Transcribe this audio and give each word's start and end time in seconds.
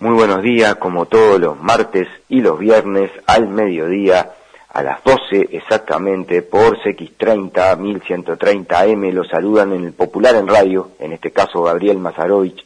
Muy 0.00 0.14
buenos 0.14 0.44
días, 0.44 0.76
como 0.76 1.06
todos 1.06 1.40
los 1.40 1.60
martes 1.60 2.06
y 2.28 2.40
los 2.40 2.56
viernes 2.56 3.10
al 3.26 3.48
mediodía, 3.48 4.30
a 4.72 4.82
las 4.84 5.02
12 5.02 5.48
exactamente, 5.50 6.42
por 6.42 6.78
CX30, 6.78 7.76
1130M, 7.76 9.10
los 9.10 9.26
saludan 9.26 9.72
en 9.72 9.84
el 9.84 9.92
Popular 9.94 10.36
en 10.36 10.46
Radio, 10.46 10.92
en 11.00 11.14
este 11.14 11.32
caso 11.32 11.64
Gabriel 11.64 11.98
Mazarovich. 11.98 12.64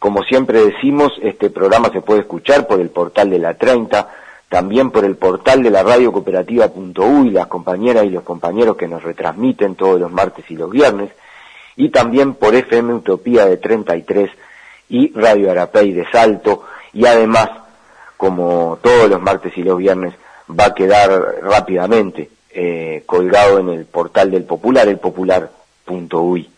Como 0.00 0.24
siempre 0.24 0.64
decimos, 0.64 1.12
este 1.22 1.50
programa 1.50 1.90
se 1.92 2.00
puede 2.00 2.22
escuchar 2.22 2.66
por 2.66 2.80
el 2.80 2.90
portal 2.90 3.30
de 3.30 3.38
la 3.38 3.54
30, 3.54 4.08
también 4.48 4.90
por 4.90 5.04
el 5.04 5.14
portal 5.14 5.62
de 5.62 5.70
la 5.70 5.84
radio 5.84 6.10
cooperativa.uy, 6.10 7.30
las 7.30 7.46
compañeras 7.46 8.06
y 8.06 8.10
los 8.10 8.24
compañeros 8.24 8.76
que 8.76 8.88
nos 8.88 9.04
retransmiten 9.04 9.76
todos 9.76 10.00
los 10.00 10.10
martes 10.10 10.44
y 10.50 10.56
los 10.56 10.68
viernes, 10.68 11.12
y 11.76 11.90
también 11.90 12.34
por 12.34 12.56
FM 12.56 12.92
Utopía 12.94 13.46
de 13.46 13.56
33 13.58 14.30
y 14.90 15.12
Radio 15.14 15.50
Arapey 15.50 15.92
de 15.92 16.04
Salto 16.10 16.64
y 16.92 17.06
además, 17.06 17.48
como 18.16 18.78
todos 18.82 19.08
los 19.08 19.20
martes 19.22 19.56
y 19.56 19.62
los 19.62 19.78
viernes, 19.78 20.14
va 20.48 20.66
a 20.66 20.74
quedar 20.74 21.10
rápidamente 21.42 22.28
eh, 22.50 23.04
colgado 23.06 23.60
en 23.60 23.68
el 23.70 23.86
portal 23.86 24.30
del 24.30 24.44
Popular, 24.44 24.88
el 24.88 24.98
popular.uy. 24.98 26.50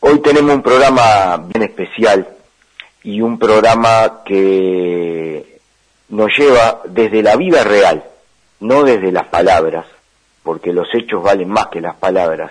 Hoy 0.00 0.18
tenemos 0.20 0.54
un 0.54 0.62
programa 0.62 1.36
bien 1.36 1.62
especial 1.62 2.26
y 3.02 3.20
un 3.20 3.38
programa 3.38 4.22
que 4.24 5.60
nos 6.08 6.30
lleva 6.36 6.80
desde 6.86 7.22
la 7.22 7.36
vida 7.36 7.62
real, 7.62 8.04
no 8.60 8.82
desde 8.82 9.12
las 9.12 9.26
palabras, 9.26 9.84
porque 10.42 10.72
los 10.72 10.88
hechos 10.94 11.22
valen 11.22 11.48
más 11.48 11.66
que 11.66 11.80
las 11.80 11.96
palabras, 11.96 12.50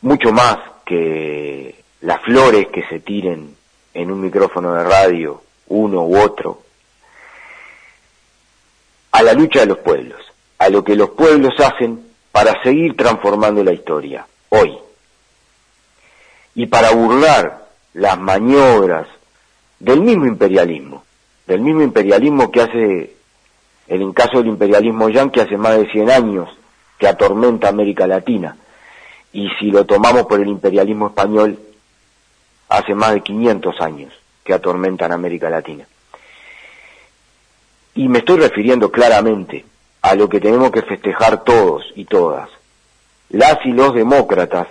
mucho 0.00 0.32
más 0.32 0.56
que 0.86 1.79
las 2.00 2.20
flores 2.22 2.68
que 2.68 2.82
se 2.88 3.00
tiren 3.00 3.56
en 3.92 4.10
un 4.10 4.20
micrófono 4.20 4.74
de 4.74 4.84
radio, 4.84 5.42
uno 5.68 6.02
u 6.04 6.18
otro, 6.18 6.62
a 9.12 9.22
la 9.22 9.34
lucha 9.34 9.60
de 9.60 9.66
los 9.66 9.78
pueblos, 9.78 10.20
a 10.58 10.68
lo 10.68 10.82
que 10.84 10.96
los 10.96 11.10
pueblos 11.10 11.54
hacen 11.58 12.06
para 12.32 12.62
seguir 12.62 12.96
transformando 12.96 13.62
la 13.64 13.72
historia, 13.72 14.26
hoy, 14.50 14.78
y 16.54 16.66
para 16.66 16.92
burlar 16.92 17.68
las 17.94 18.18
maniobras 18.18 19.06
del 19.78 20.00
mismo 20.00 20.26
imperialismo, 20.26 21.04
del 21.46 21.60
mismo 21.60 21.82
imperialismo 21.82 22.50
que 22.50 22.60
hace, 22.62 23.16
en 23.88 24.02
el 24.02 24.14
caso 24.14 24.38
del 24.38 24.48
imperialismo 24.48 25.08
yanqui, 25.08 25.40
hace 25.40 25.56
más 25.56 25.76
de 25.76 25.90
100 25.90 26.10
años 26.10 26.48
que 26.98 27.08
atormenta 27.08 27.68
América 27.68 28.06
Latina, 28.06 28.56
y 29.32 29.48
si 29.58 29.70
lo 29.70 29.84
tomamos 29.86 30.26
por 30.26 30.40
el 30.40 30.48
imperialismo 30.48 31.08
español, 31.08 31.58
hace 32.70 32.94
más 32.94 33.12
de 33.12 33.20
500 33.20 33.80
años 33.80 34.12
que 34.44 34.54
atormentan 34.54 35.12
América 35.12 35.50
Latina. 35.50 35.86
Y 37.94 38.08
me 38.08 38.20
estoy 38.20 38.38
refiriendo 38.38 38.90
claramente 38.90 39.66
a 40.00 40.14
lo 40.14 40.28
que 40.28 40.40
tenemos 40.40 40.70
que 40.70 40.82
festejar 40.82 41.44
todos 41.44 41.84
y 41.96 42.04
todas, 42.04 42.48
las 43.28 43.58
y 43.64 43.72
los 43.72 43.92
demócratas, 43.92 44.68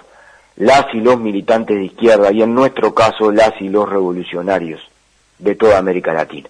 las 0.55 0.85
y 0.93 1.01
los 1.01 1.19
militantes 1.19 1.77
de 1.77 1.85
izquierda 1.85 2.31
y 2.31 2.41
en 2.41 2.55
nuestro 2.55 2.95
caso 2.95 3.31
las 3.31 3.53
y 3.61 3.69
los 3.69 3.87
revolucionarios 3.87 4.81
de 5.37 5.55
toda 5.55 5.77
América 5.77 6.13
Latina. 6.13 6.49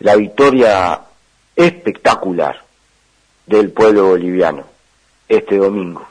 La 0.00 0.16
victoria 0.16 1.00
espectacular 1.54 2.62
del 3.46 3.70
pueblo 3.70 4.08
boliviano 4.08 4.64
este 5.28 5.56
domingo 5.56 6.06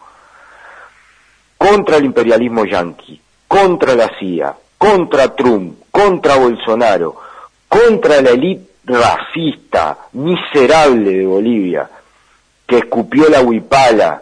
contra 1.57 1.97
el 1.97 2.05
imperialismo 2.05 2.65
yanqui, 2.65 3.21
contra 3.47 3.95
la 3.95 4.11
CIA, 4.19 4.55
contra 4.77 5.35
Trump, 5.35 5.79
contra 5.91 6.35
Bolsonaro, 6.37 7.15
contra 7.67 8.21
la 8.21 8.31
élite 8.31 8.65
racista, 8.85 9.97
miserable 10.13 11.11
de 11.11 11.25
Bolivia, 11.25 11.89
que 12.67 12.77
escupió 12.77 13.29
la 13.29 13.41
huipala, 13.41 14.21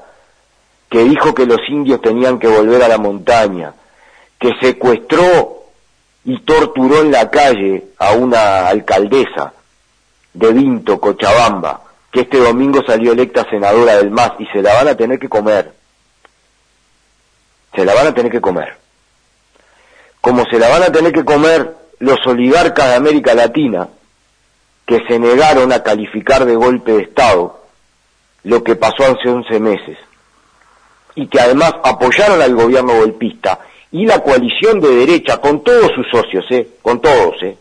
que 0.89 1.03
dijo 1.03 1.33
que 1.33 1.45
los 1.45 1.59
indios 1.67 2.01
tenían 2.01 2.39
que 2.39 2.47
volver 2.47 2.83
a 2.83 2.87
la 2.87 2.97
montaña, 2.97 3.73
que 4.39 4.53
secuestró 4.61 5.63
y 6.25 6.39
torturó 6.41 7.01
en 7.01 7.11
la 7.11 7.29
calle 7.29 7.85
a 7.97 8.13
una 8.13 8.67
alcaldesa 8.67 9.53
de 10.33 10.53
Vinto, 10.53 10.99
Cochabamba, 10.99 11.81
que 12.11 12.21
este 12.21 12.37
domingo 12.37 12.81
salió 12.85 13.11
electa 13.11 13.45
senadora 13.49 13.97
del 13.97 14.11
MAS 14.11 14.33
y 14.39 14.45
se 14.47 14.61
la 14.61 14.73
van 14.75 14.89
a 14.89 14.95
tener 14.95 15.19
que 15.19 15.29
comer. 15.29 15.73
Se 17.75 17.83
la 17.83 17.93
van 17.93 18.07
a 18.07 18.13
tener 18.13 18.31
que 18.31 18.39
comer 18.39 18.82
como 20.23 20.45
se 20.45 20.57
la 20.57 20.69
van 20.69 20.83
a 20.83 20.89
tener 20.89 21.11
que 21.11 21.25
comer 21.25 21.75
los 21.99 22.25
oligarcas 22.25 22.87
de 22.87 22.95
América 22.95 23.33
Latina, 23.33 23.89
que 24.85 25.01
se 25.05 25.19
negaron 25.19 25.73
a 25.73 25.83
calificar 25.83 26.45
de 26.45 26.55
golpe 26.55 26.93
de 26.93 27.01
Estado 27.01 27.59
lo 28.45 28.63
que 28.63 28.77
pasó 28.77 29.03
hace 29.03 29.27
11 29.27 29.59
meses, 29.59 29.97
y 31.15 31.27
que 31.27 31.41
además 31.41 31.73
apoyaron 31.83 32.41
al 32.41 32.55
gobierno 32.55 32.95
golpista 32.95 33.59
y 33.91 34.05
la 34.05 34.23
coalición 34.23 34.79
de 34.79 34.95
derecha 34.95 35.41
con 35.41 35.61
todos 35.61 35.91
sus 35.93 36.07
socios, 36.09 36.45
¿eh? 36.51 36.69
con 36.81 37.01
todos, 37.01 37.43
¿eh? 37.43 37.57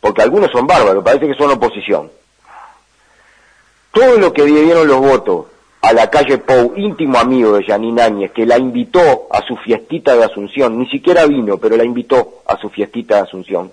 porque 0.00 0.22
algunos 0.22 0.52
son 0.52 0.68
bárbaros, 0.68 1.02
parece 1.02 1.26
que 1.26 1.34
son 1.34 1.50
oposición. 1.50 2.12
Todo 3.90 4.18
lo 4.18 4.32
que 4.32 4.44
dieron 4.44 4.86
los 4.86 5.00
votos 5.00 5.46
a 5.84 5.92
la 5.92 6.08
calle 6.08 6.38
Pou, 6.38 6.72
íntimo 6.76 7.18
amigo 7.18 7.58
de 7.58 7.64
Janine 7.64 8.00
Áñez, 8.00 8.32
que 8.32 8.46
la 8.46 8.58
invitó 8.58 9.28
a 9.30 9.42
su 9.42 9.54
fiestita 9.56 10.16
de 10.16 10.24
Asunción, 10.24 10.78
ni 10.78 10.88
siquiera 10.88 11.26
vino, 11.26 11.58
pero 11.58 11.76
la 11.76 11.84
invitó 11.84 12.42
a 12.46 12.56
su 12.56 12.70
fiestita 12.70 13.16
de 13.16 13.22
Asunción. 13.22 13.70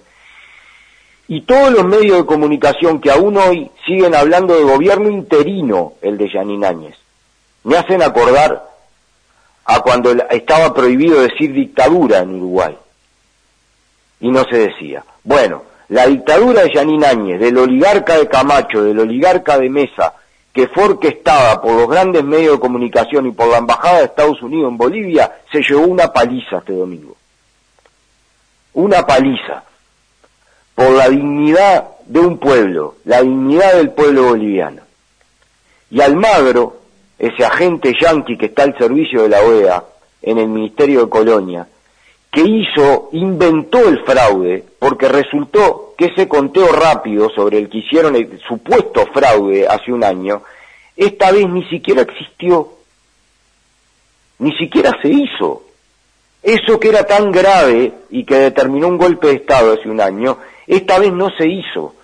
Y 1.29 1.41
todos 1.41 1.71
los 1.71 1.85
medios 1.85 2.17
de 2.17 2.25
comunicación 2.25 2.99
que 2.99 3.11
aún 3.11 3.37
hoy 3.37 3.71
siguen 3.85 4.13
hablando 4.13 4.57
de 4.57 4.63
gobierno 4.63 5.09
interino, 5.09 5.93
el 6.01 6.17
de 6.17 6.29
Janine 6.29 6.67
Áñez, 6.67 6.95
me 7.63 7.77
hacen 7.77 8.01
acordar 8.01 8.61
a 9.63 9.79
cuando 9.79 10.11
estaba 10.29 10.73
prohibido 10.73 11.21
decir 11.21 11.53
dictadura 11.53 12.17
en 12.17 12.35
Uruguay. 12.35 12.77
Y 14.19 14.29
no 14.29 14.43
se 14.43 14.57
decía. 14.67 15.05
Bueno, 15.23 15.63
la 15.87 16.07
dictadura 16.07 16.63
de 16.63 16.73
Janine 16.73 17.07
Áñez, 17.07 17.39
del 17.39 17.57
oligarca 17.57 18.17
de 18.17 18.27
Camacho, 18.27 18.83
del 18.83 18.99
oligarca 18.99 19.57
de 19.57 19.69
Mesa, 19.69 20.15
que 20.53 20.67
fue 20.67 20.83
orquestada 20.83 21.61
por 21.61 21.73
los 21.73 21.89
grandes 21.89 22.23
medios 22.23 22.53
de 22.53 22.59
comunicación 22.59 23.27
y 23.27 23.31
por 23.31 23.47
la 23.47 23.57
Embajada 23.57 23.99
de 23.99 24.05
Estados 24.05 24.41
Unidos 24.41 24.69
en 24.69 24.77
Bolivia, 24.77 25.39
se 25.51 25.61
llevó 25.61 25.87
una 25.87 26.11
paliza 26.11 26.57
este 26.57 26.73
domingo. 26.73 27.15
Una 28.73 29.05
paliza. 29.05 29.63
Por 30.75 30.91
la 30.91 31.09
dignidad 31.09 31.89
de 32.05 32.19
un 32.19 32.37
pueblo, 32.37 32.95
la 33.05 33.21
dignidad 33.21 33.75
del 33.75 33.91
pueblo 33.91 34.23
boliviano. 34.29 34.81
Y 35.89 36.01
Almagro, 36.01 36.81
ese 37.17 37.45
agente 37.45 37.93
yanqui 37.99 38.37
que 38.37 38.47
está 38.47 38.63
al 38.63 38.77
servicio 38.77 39.23
de 39.23 39.29
la 39.29 39.41
OEA 39.41 39.83
en 40.21 40.37
el 40.37 40.47
Ministerio 40.47 41.05
de 41.05 41.09
Colonia, 41.09 41.67
que 42.31 42.41
hizo, 42.41 43.09
inventó 43.11 43.89
el 43.89 44.03
fraude, 44.05 44.63
porque 44.79 45.09
resultó 45.09 45.93
que 45.97 46.05
ese 46.05 46.27
conteo 46.27 46.71
rápido 46.71 47.29
sobre 47.35 47.57
el 47.57 47.69
que 47.69 47.79
hicieron 47.79 48.15
el 48.15 48.39
supuesto 48.47 49.05
fraude 49.13 49.67
hace 49.67 49.91
un 49.91 50.03
año, 50.03 50.41
esta 50.95 51.31
vez 51.31 51.47
ni 51.49 51.63
siquiera 51.65 52.03
existió, 52.03 52.69
ni 54.39 54.51
siquiera 54.57 54.97
se 55.01 55.09
hizo. 55.09 55.63
Eso 56.41 56.79
que 56.79 56.89
era 56.89 57.03
tan 57.03 57.31
grave 57.31 57.93
y 58.09 58.23
que 58.23 58.35
determinó 58.35 58.87
un 58.87 58.97
golpe 58.97 59.27
de 59.27 59.33
Estado 59.35 59.73
hace 59.73 59.89
un 59.89 60.01
año, 60.01 60.37
Esta 60.67 60.99
vez 60.99 61.11
no 61.11 61.29
se 61.37 61.47
hizo. 61.47 61.95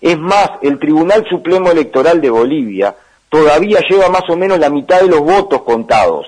Es 0.00 0.18
más, 0.18 0.50
el 0.62 0.78
Tribunal 0.78 1.24
Supremo 1.28 1.70
Electoral 1.70 2.20
de 2.20 2.28
Bolivia 2.28 2.94
todavía 3.30 3.80
lleva 3.88 4.10
más 4.10 4.28
o 4.28 4.36
menos 4.36 4.58
la 4.58 4.68
mitad 4.68 5.00
de 5.00 5.08
los 5.08 5.20
votos 5.20 5.62
contados. 5.62 6.26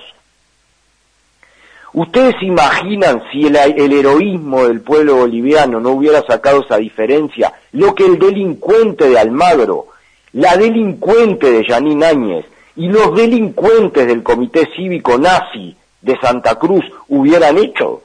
¿Ustedes 1.93 2.35
imaginan 2.41 3.21
si 3.31 3.45
el, 3.45 3.55
heroísmo 3.55 4.65
del 4.67 4.81
pueblo 4.81 5.17
boliviano 5.17 5.79
no 5.79 5.91
hubiera 5.91 6.23
sacado 6.25 6.61
esa 6.61 6.77
diferencia? 6.77 7.53
Lo 7.71 7.93
que 7.93 8.05
el 8.05 8.17
delincuente 8.17 9.09
de 9.09 9.19
Almagro, 9.19 9.87
la 10.33 10.57
delincuente 10.57 11.51
de 11.51 11.67
Yanín 11.67 12.03
Áñez 12.03 12.45
y 12.75 12.87
los 12.87 13.15
delincuentes 13.15 14.07
del 14.07 14.23
Comité 14.23 14.67
Cívico 14.75 15.19
Nazi 15.19 15.77
de 16.01 16.17
Santa 16.19 16.55
Cruz 16.55 16.83
hubieran 17.09 17.59
hecho. 17.59 18.01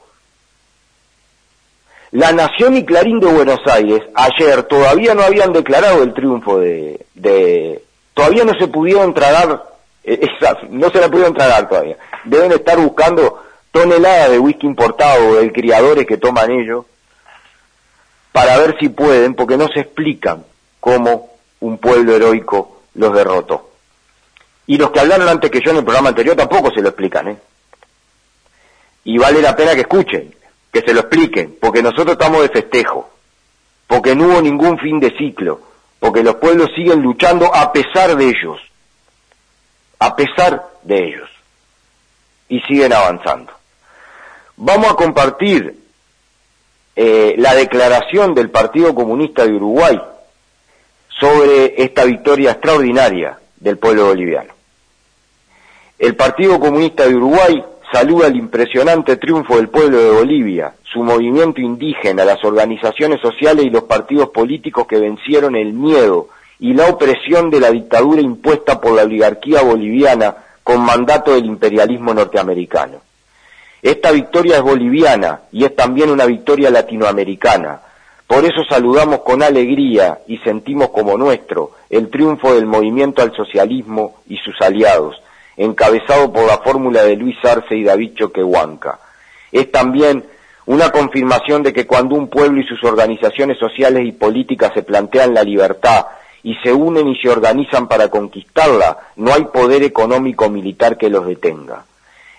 La 2.11 2.31
Nación 2.31 2.77
y 2.77 2.85
Clarín 2.85 3.19
de 3.19 3.27
Buenos 3.27 3.59
Aires 3.65 4.01
ayer 4.13 4.63
todavía 4.63 5.15
no 5.15 5.23
habían 5.23 5.51
declarado 5.51 6.03
el 6.03 6.13
triunfo 6.13 6.59
de, 6.59 7.05
de 7.15 7.83
todavía 8.13 8.43
no 8.43 8.53
se 8.59 8.67
pudieron 8.67 9.15
tragar, 9.15 9.63
eh, 10.03 10.27
no 10.69 10.91
se 10.91 11.01
la 11.01 11.09
pudieron 11.09 11.33
tragar 11.33 11.67
todavía. 11.67 11.97
Deben 12.25 12.51
estar 12.51 12.77
buscando 12.77 13.48
toneladas 13.79 14.31
de 14.31 14.39
whisky 14.39 14.67
importado 14.67 15.35
del 15.35 15.53
criadores 15.53 16.05
que 16.05 16.17
toman 16.17 16.51
ellos 16.51 16.85
para 18.33 18.57
ver 18.57 18.77
si 18.77 18.89
pueden, 18.89 19.35
porque 19.35 19.55
no 19.55 19.69
se 19.69 19.79
explican 19.79 20.43
cómo 20.81 21.29
un 21.61 21.77
pueblo 21.77 22.13
heroico 22.13 22.81
los 22.95 23.13
derrotó. 23.13 23.69
Y 24.67 24.77
los 24.77 24.91
que 24.91 24.99
hablaron 24.99 25.29
antes 25.29 25.49
que 25.49 25.61
yo 25.61 25.71
en 25.71 25.77
el 25.77 25.85
programa 25.85 26.09
anterior 26.09 26.35
tampoco 26.35 26.71
se 26.71 26.81
lo 26.81 26.89
explican, 26.89 27.29
¿eh? 27.29 27.37
Y 29.05 29.17
vale 29.17 29.41
la 29.41 29.55
pena 29.55 29.73
que 29.75 29.81
escuchen, 29.81 30.35
que 30.73 30.81
se 30.81 30.93
lo 30.93 30.99
expliquen, 30.99 31.57
porque 31.59 31.81
nosotros 31.81 32.11
estamos 32.11 32.41
de 32.41 32.49
festejo, 32.49 33.09
porque 33.87 34.13
no 34.13 34.25
hubo 34.25 34.41
ningún 34.41 34.77
fin 34.77 34.99
de 34.99 35.15
ciclo, 35.17 35.61
porque 35.99 36.21
los 36.21 36.35
pueblos 36.35 36.69
siguen 36.75 37.01
luchando 37.01 37.49
a 37.55 37.71
pesar 37.71 38.17
de 38.17 38.25
ellos, 38.25 38.59
a 39.99 40.17
pesar 40.17 40.67
de 40.83 41.07
ellos, 41.07 41.29
y 42.49 42.59
siguen 42.61 42.91
avanzando. 42.91 43.58
Vamos 44.61 44.91
a 44.91 44.95
compartir 44.95 45.73
eh, 46.93 47.35
la 47.37 47.55
declaración 47.55 48.33
del 48.33 48.49
Partido 48.49 48.93
Comunista 48.93 49.45
de 49.45 49.53
Uruguay 49.53 49.97
sobre 51.17 51.81
esta 51.81 52.03
victoria 52.03 52.51
extraordinaria 52.51 53.39
del 53.55 53.77
pueblo 53.77 54.07
boliviano. 54.07 54.53
El 55.97 56.13
Partido 56.17 56.59
Comunista 56.59 57.07
de 57.07 57.15
Uruguay 57.15 57.63
saluda 57.89 58.27
el 58.27 58.35
impresionante 58.35 59.15
triunfo 59.15 59.55
del 59.55 59.69
pueblo 59.69 59.97
de 59.97 60.11
Bolivia, 60.11 60.73
su 60.83 61.03
movimiento 61.03 61.61
indígena, 61.61 62.25
las 62.25 62.43
organizaciones 62.43 63.21
sociales 63.21 63.63
y 63.63 63.69
los 63.69 63.83
partidos 63.83 64.31
políticos 64.31 64.87
que 64.87 64.99
vencieron 64.99 65.55
el 65.55 65.71
miedo 65.71 66.27
y 66.59 66.73
la 66.73 66.87
opresión 66.87 67.49
de 67.49 67.61
la 67.61 67.71
dictadura 67.71 68.19
impuesta 68.19 68.81
por 68.81 68.91
la 68.91 69.03
oligarquía 69.03 69.61
boliviana 69.61 70.35
con 70.63 70.81
mandato 70.81 71.33
del 71.33 71.45
imperialismo 71.45 72.13
norteamericano. 72.13 73.08
Esta 73.81 74.11
victoria 74.11 74.57
es 74.57 74.61
boliviana 74.61 75.41
y 75.51 75.63
es 75.63 75.75
también 75.75 76.09
una 76.09 76.25
victoria 76.25 76.69
latinoamericana. 76.69 77.81
Por 78.27 78.45
eso 78.45 78.63
saludamos 78.69 79.21
con 79.21 79.41
alegría 79.41 80.19
y 80.27 80.37
sentimos 80.39 80.89
como 80.89 81.17
nuestro 81.17 81.71
el 81.89 82.09
triunfo 82.09 82.53
del 82.53 82.65
movimiento 82.65 83.21
al 83.21 83.35
socialismo 83.35 84.21
y 84.27 84.37
sus 84.37 84.59
aliados, 84.61 85.19
encabezado 85.57 86.31
por 86.31 86.45
la 86.45 86.59
fórmula 86.59 87.03
de 87.03 87.15
Luis 87.15 87.37
Arce 87.43 87.75
y 87.75 87.83
David 87.83 88.13
Choquehuanca. 88.15 88.99
Es 89.51 89.71
también 89.71 90.23
una 90.67 90.91
confirmación 90.91 91.63
de 91.63 91.73
que 91.73 91.87
cuando 91.87 92.13
un 92.15 92.27
pueblo 92.27 92.61
y 92.61 92.67
sus 92.67 92.83
organizaciones 92.83 93.57
sociales 93.57 94.05
y 94.05 94.11
políticas 94.11 94.71
se 94.75 94.83
plantean 94.83 95.33
la 95.33 95.43
libertad 95.43 96.05
y 96.43 96.55
se 96.63 96.71
unen 96.71 97.07
y 97.07 97.19
se 97.19 97.29
organizan 97.29 97.87
para 97.87 98.09
conquistarla, 98.09 98.97
no 99.15 99.33
hay 99.33 99.45
poder 99.45 99.81
económico 99.81 100.49
militar 100.49 100.97
que 100.97 101.09
los 101.09 101.25
detenga. 101.25 101.85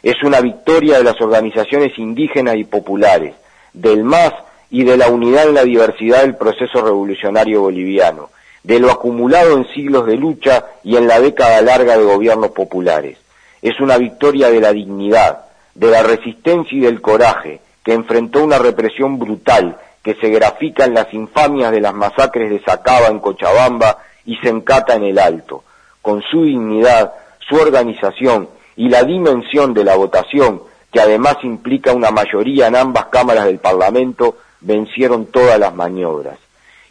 Es 0.03 0.23
una 0.23 0.41
victoria 0.41 0.99
de 0.99 1.05
las 1.05 1.21
organizaciones 1.21 1.99
indígenas 1.99 2.57
y 2.57 2.65
populares, 2.65 3.35
del 3.73 4.03
MAS 4.03 4.33
y 4.71 4.85
de 4.85 4.97
la 4.97 5.09
unidad 5.09 5.49
en 5.49 5.55
la 5.55 5.65
diversidad 5.65 6.23
del 6.23 6.37
proceso 6.37 6.81
revolucionario 6.81 7.61
boliviano, 7.61 8.31
de 8.63 8.79
lo 8.79 8.91
acumulado 8.91 9.57
en 9.57 9.67
siglos 9.75 10.07
de 10.07 10.17
lucha 10.17 10.65
y 10.85 10.97
en 10.97 11.07
la 11.07 11.21
década 11.21 11.61
larga 11.61 11.99
de 11.99 12.05
gobiernos 12.05 12.53
populares. 12.53 13.19
Es 13.63 13.79
una 13.81 13.99
victoria 13.99 14.51
de 14.51 14.61
la 14.61 14.73
dignidad, 14.73 15.45
de 15.75 15.89
la 15.89 16.03
resistencia 16.03 16.77
y 16.77 16.81
del 16.81 17.01
coraje, 17.01 17.61
que 17.85 17.93
enfrentó 17.93 18.43
una 18.43 18.59
represión 18.59 19.19
brutal 19.19 19.77
que 20.03 20.15
se 20.15 20.31
grafica 20.31 20.85
en 20.85 20.95
las 20.95 21.13
infamias 21.13 21.73
de 21.73 21.81
las 21.81 21.95
masacres 21.95 22.51
de 22.51 22.61
Sacaba 22.61 23.09
en 23.09 23.19
Cochabamba 23.19 23.99
y 24.25 24.37
Sencata 24.37 24.95
en 24.95 25.05
el 25.05 25.19
Alto. 25.19 25.65
Con 26.01 26.23
su 26.23 26.45
dignidad, 26.45 27.13
su 27.47 27.57
organización 27.57 28.49
y 28.81 28.89
la 28.89 29.05
dimensión 29.05 29.75
de 29.75 29.85
la 29.85 29.95
votación, 29.95 30.63
que 30.91 31.03
además 31.03 31.37
implica 31.43 31.93
una 31.93 32.11
mayoría 32.11 32.69
en 32.69 32.77
ambas 32.77 33.09
cámaras 33.13 33.45
del 33.45 33.59
Parlamento, 33.59 34.39
vencieron 34.63 35.27
todas 35.27 35.61
las 35.61 35.75
maniobras. 35.75 36.39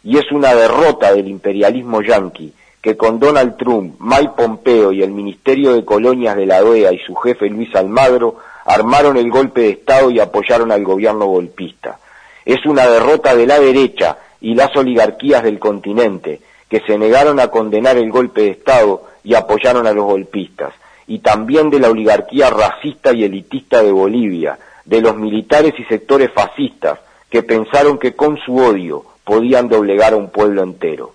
Y 0.04 0.16
es 0.16 0.30
una 0.30 0.54
derrota 0.54 1.12
del 1.12 1.26
imperialismo 1.26 2.00
yanqui 2.00 2.52
que 2.80 2.96
con 2.96 3.18
Donald 3.18 3.56
Trump, 3.56 3.96
Mike 3.98 4.34
Pompeo 4.36 4.92
y 4.92 5.02
el 5.02 5.10
Ministerio 5.10 5.74
de 5.74 5.84
Colonias 5.84 6.36
de 6.36 6.46
la 6.46 6.62
OEA 6.62 6.92
y 6.92 7.00
su 7.00 7.16
jefe 7.16 7.50
Luis 7.50 7.74
Almagro 7.74 8.36
armaron 8.66 9.16
el 9.16 9.28
golpe 9.28 9.62
de 9.62 9.70
Estado 9.70 10.12
y 10.12 10.20
apoyaron 10.20 10.70
al 10.70 10.84
gobierno 10.84 11.26
golpista. 11.26 11.98
Es 12.44 12.64
una 12.66 12.86
derrota 12.86 13.34
de 13.34 13.48
la 13.48 13.58
derecha 13.58 14.16
y 14.40 14.54
las 14.54 14.76
oligarquías 14.76 15.42
del 15.42 15.58
continente 15.58 16.40
que 16.68 16.82
se 16.86 16.96
negaron 16.96 17.40
a 17.40 17.48
condenar 17.48 17.96
el 17.96 18.12
golpe 18.12 18.42
de 18.42 18.50
Estado 18.50 19.02
y 19.24 19.34
apoyaron 19.34 19.88
a 19.88 19.92
los 19.92 20.04
golpistas 20.04 20.72
y 21.10 21.18
también 21.18 21.70
de 21.70 21.80
la 21.80 21.90
oligarquía 21.90 22.50
racista 22.50 23.12
y 23.12 23.24
elitista 23.24 23.82
de 23.82 23.90
Bolivia, 23.90 24.56
de 24.84 25.00
los 25.00 25.16
militares 25.16 25.74
y 25.76 25.82
sectores 25.86 26.30
fascistas 26.32 27.00
que 27.28 27.42
pensaron 27.42 27.98
que 27.98 28.14
con 28.14 28.38
su 28.38 28.54
odio 28.54 29.04
podían 29.24 29.68
doblegar 29.68 30.12
a 30.12 30.16
un 30.16 30.30
pueblo 30.30 30.62
entero. 30.62 31.14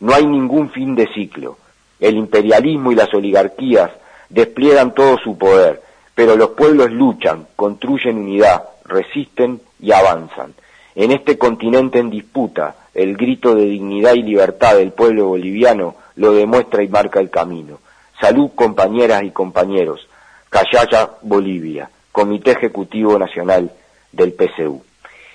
No 0.00 0.14
hay 0.14 0.26
ningún 0.26 0.70
fin 0.70 0.96
de 0.96 1.06
ciclo. 1.14 1.58
El 2.00 2.16
imperialismo 2.16 2.90
y 2.90 2.96
las 2.96 3.14
oligarquías 3.14 3.92
despliegan 4.30 4.92
todo 4.94 5.16
su 5.18 5.38
poder, 5.38 5.80
pero 6.16 6.34
los 6.34 6.50
pueblos 6.50 6.90
luchan, 6.90 7.46
construyen 7.54 8.18
unidad, 8.18 8.64
resisten 8.84 9.60
y 9.78 9.92
avanzan. 9.92 10.54
En 10.96 11.12
este 11.12 11.38
continente 11.38 12.00
en 12.00 12.10
disputa, 12.10 12.74
el 12.94 13.16
grito 13.16 13.54
de 13.54 13.66
dignidad 13.66 14.14
y 14.14 14.24
libertad 14.24 14.74
del 14.74 14.90
pueblo 14.90 15.28
boliviano 15.28 15.94
lo 16.16 16.32
demuestra 16.32 16.82
y 16.82 16.88
marca 16.88 17.20
el 17.20 17.30
camino. 17.30 17.78
Salud, 18.20 18.50
compañeras 18.54 19.22
y 19.22 19.30
compañeros. 19.30 20.06
Cayaya, 20.48 21.10
Bolivia, 21.22 21.90
Comité 22.12 22.52
Ejecutivo 22.52 23.18
Nacional 23.18 23.70
del 24.12 24.32
PCU. 24.32 24.82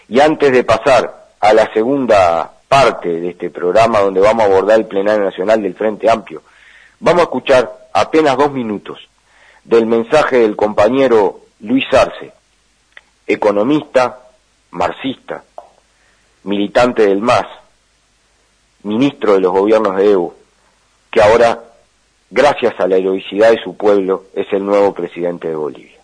Y 0.10 0.20
antes 0.20 0.52
de 0.52 0.64
pasar 0.64 1.28
a 1.40 1.54
la 1.54 1.72
segunda 1.74 2.52
parte 2.68 3.10
de 3.10 3.30
este 3.30 3.50
programa 3.50 4.00
donde 4.00 4.22
vamos 4.22 4.44
a 4.44 4.48
abordar 4.48 4.80
el 4.80 4.88
plenario 4.88 5.24
nacional 5.24 5.62
del 5.62 5.76
Frente 5.76 6.10
Amplio, 6.10 6.42
vamos 7.00 7.22
a 7.22 7.24
escuchar 7.24 7.90
apenas 7.94 8.38
dos 8.38 8.52
minutos 8.52 9.00
del 9.64 9.86
mensaje 9.86 10.40
del 10.40 10.56
compañero 10.56 11.42
Luis 11.60 11.86
Arce, 11.94 12.34
economista, 13.28 14.20
marxista, 14.72 15.44
militante 16.44 17.06
del 17.06 17.22
MAS, 17.22 17.46
ministro 18.84 19.34
de 19.34 19.42
los 19.42 19.52
gobiernos 19.52 19.96
de 19.98 20.12
Evo, 20.12 20.36
que 21.12 21.22
ahora 21.22 21.71
gracias 22.32 22.74
a 22.80 22.88
la 22.88 22.96
heroicidad 22.96 23.52
de 23.52 23.62
su 23.64 23.76
pueblo, 23.76 24.24
es 24.34 24.48
el 24.54 24.66
nuevo 24.66 24.94
presidente 24.94 25.50
de 25.50 25.56
Bolivia. 25.56 26.00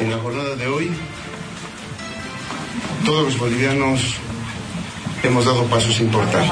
En 0.00 0.10
la 0.12 0.18
jornada 0.18 0.54
de 0.54 0.66
hoy, 0.68 0.90
todos 3.04 3.24
los 3.24 3.38
bolivianos 3.38 4.14
hemos 5.24 5.44
dado 5.44 5.64
pasos 5.64 6.00
importantes. 6.00 6.50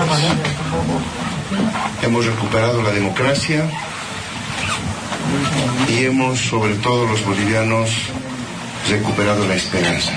Hemos 2.03 2.27
recuperado 2.27 2.83
la 2.83 2.91
democracia 2.91 3.71
y 5.89 6.05
hemos, 6.05 6.41
sobre 6.41 6.75
todo 6.75 7.07
los 7.07 7.25
bolivianos, 7.25 7.91
recuperado 8.89 9.47
la 9.47 9.55
esperanza. 9.55 10.13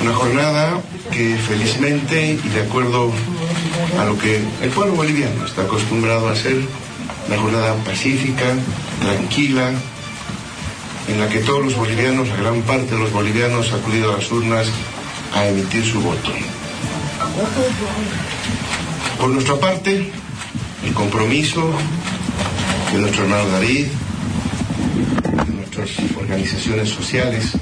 Una 0.00 0.14
jornada 0.14 0.80
que 1.12 1.36
felizmente 1.36 2.38
y 2.42 2.48
de 2.48 2.62
acuerdo 2.62 3.12
a 3.98 4.04
lo 4.04 4.18
que 4.18 4.42
el 4.62 4.70
pueblo 4.70 4.94
boliviano 4.94 5.44
está 5.46 5.62
acostumbrado 5.62 6.28
a 6.28 6.36
ser, 6.36 6.56
una 7.28 7.38
jornada 7.38 7.74
pacífica, 7.84 8.44
tranquila, 9.00 9.72
en 11.08 11.20
la 11.20 11.28
que 11.28 11.38
todos 11.40 11.64
los 11.64 11.76
bolivianos, 11.76 12.28
la 12.28 12.36
gran 12.36 12.62
parte 12.62 12.94
de 12.94 13.00
los 13.00 13.12
bolivianos, 13.12 13.72
han 13.72 13.80
acudido 13.80 14.12
a 14.12 14.18
las 14.18 14.30
urnas 14.30 14.66
a 15.34 15.46
emitir 15.46 15.84
su 15.84 16.00
voto. 16.00 16.30
Por 19.18 19.30
nuestra 19.30 19.56
parte, 19.56 20.10
el 20.84 20.94
compromiso 20.94 21.72
de 22.92 22.98
nuestro 22.98 23.24
hermano 23.24 23.48
David, 23.48 23.86
de 25.46 25.52
nuestras 25.52 25.90
organizaciones 26.16 26.88
sociales, 26.88 27.52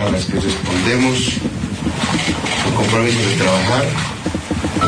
a 0.00 0.10
las 0.10 0.24
que 0.26 0.40
respondemos, 0.40 1.32
el 2.66 2.74
compromiso 2.74 3.18
de 3.18 3.36
trabajar, 3.36 3.84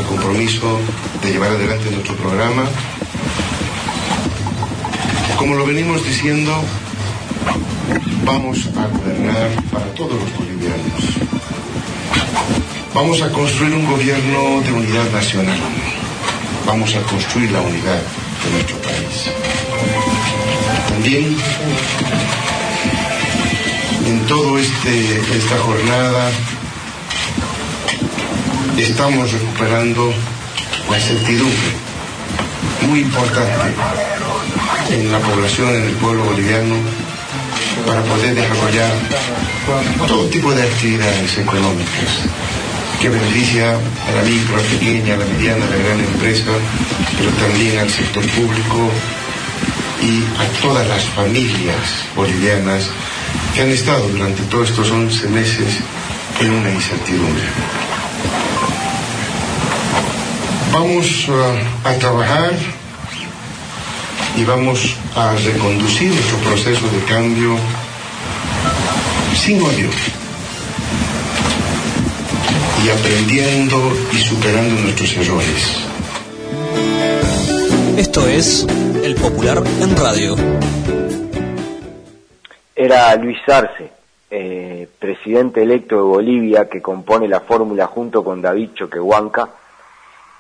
compromiso 0.05 0.79
de 1.23 1.33
llevar 1.33 1.51
adelante 1.51 1.91
nuestro 1.91 2.15
programa. 2.17 2.65
Como 5.37 5.55
lo 5.55 5.67
venimos 5.67 6.05
diciendo, 6.05 6.53
vamos 8.25 8.69
a 8.77 8.87
gobernar 8.87 9.49
para 9.73 9.87
todos 9.95 10.13
los 10.13 10.37
bolivianos. 10.37 11.03
Vamos 12.95 13.23
a 13.23 13.31
construir 13.31 13.75
un 13.75 13.87
gobierno 13.87 14.61
de 14.63 14.73
unidad 14.73 15.11
nacional. 15.13 15.59
Vamos 16.67 16.95
a 16.95 17.03
construir 17.03 17.51
la 17.51 17.61
unidad 17.61 18.03
de 18.45 18.51
nuestro 18.53 18.77
país. 18.79 19.31
También 20.89 21.37
en 24.07 24.27
toda 24.27 24.61
este, 24.61 25.37
esta 25.37 25.59
jornada 25.59 26.31
estamos 28.79 29.33
recuperando 29.33 30.13
la 30.91 30.99
certidumbre 30.99 31.91
muy 32.89 33.01
importante 33.01 33.75
en 34.91 35.13
la 35.13 35.19
población, 35.19 35.75
en 35.75 35.85
el 35.85 35.95
pueblo 35.95 36.25
boliviano, 36.25 36.77
para 37.87 38.03
poder 38.03 38.35
desarrollar 38.35 38.91
todo 40.07 40.27
tipo 40.27 40.53
de 40.53 40.63
actividades 40.63 41.39
económicas 41.39 42.29
que 43.01 43.09
beneficia 43.09 43.73
a 43.73 44.13
la 44.13 44.23
micro, 44.23 44.57
a 44.57 44.59
la 44.59 44.69
pequeña, 44.69 45.15
a 45.15 45.19
la 45.19 45.25
mediana, 45.25 45.65
a 45.65 45.71
la 45.71 45.77
gran 45.77 46.01
empresa, 46.01 46.51
pero 47.17 47.31
también 47.33 47.79
al 47.79 47.91
sector 47.91 48.25
público 48.27 48.91
y 50.03 50.25
a 50.41 50.47
todas 50.61 50.87
las 50.89 51.05
familias 51.05 52.05
bolivianas 52.17 52.89
que 53.55 53.63
han 53.63 53.71
estado 53.71 54.09
durante 54.09 54.43
todos 54.45 54.71
estos 54.71 54.91
11 54.91 55.29
meses 55.29 55.79
en 56.41 56.51
una 56.51 56.71
incertidumbre. 56.71 57.90
Vamos 60.73 61.29
uh, 61.29 61.89
a 61.89 61.95
trabajar 61.95 62.53
y 64.37 64.45
vamos 64.45 64.97
a 65.17 65.35
reconducir 65.35 66.13
nuestro 66.13 66.39
proceso 66.39 66.89
de 66.89 67.05
cambio 67.05 67.57
sin 69.35 69.61
odio 69.61 69.89
y 72.85 72.89
aprendiendo 72.89 73.77
y 74.13 74.17
superando 74.17 74.81
nuestros 74.83 75.17
errores. 75.17 75.85
Esto 77.99 78.27
es 78.29 78.67
El 79.03 79.17
Popular 79.17 79.63
en 79.83 79.97
Radio. 79.97 80.37
Era 82.77 83.15
Luis 83.17 83.39
Arce, 83.49 83.91
eh, 84.31 84.89
presidente 84.99 85.63
electo 85.63 85.97
de 85.97 86.03
Bolivia, 86.03 86.69
que 86.69 86.81
compone 86.81 87.29
la 87.29 87.41
fórmula 87.41 87.89
junto 87.89 88.23
con 88.23 88.41
David 88.41 88.71
Choquehuanca. 88.75 89.60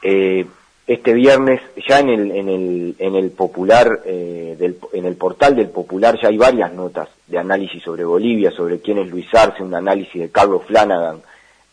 Eh, 0.02 0.46
este 0.86 1.12
viernes 1.12 1.60
ya 1.88 2.00
en 2.00 2.08
el, 2.08 2.30
en 2.32 2.48
el, 2.48 2.96
en 2.98 3.14
el 3.14 3.30
popular, 3.30 4.00
eh, 4.04 4.56
del, 4.58 4.76
en 4.92 5.04
el 5.04 5.14
portal 5.14 5.54
del 5.54 5.68
popular 5.68 6.18
ya 6.20 6.28
hay 6.28 6.36
varias 6.36 6.72
notas 6.72 7.08
de 7.28 7.38
análisis 7.38 7.80
sobre 7.82 8.04
Bolivia, 8.04 8.50
sobre 8.50 8.80
quién 8.80 8.98
es 8.98 9.08
Luis 9.08 9.32
Arce, 9.32 9.62
un 9.62 9.74
análisis 9.74 10.20
de 10.20 10.30
Carlos 10.30 10.62
Flanagan, 10.66 11.22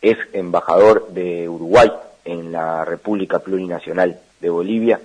es 0.02 0.18
embajador 0.34 1.08
de 1.10 1.50
Uruguay 1.50 1.92
en 2.26 2.52
la 2.52 2.86
República 2.86 3.40
Plurinacional 3.40 4.20
de 4.40 4.50
Bolivia. 4.50 5.00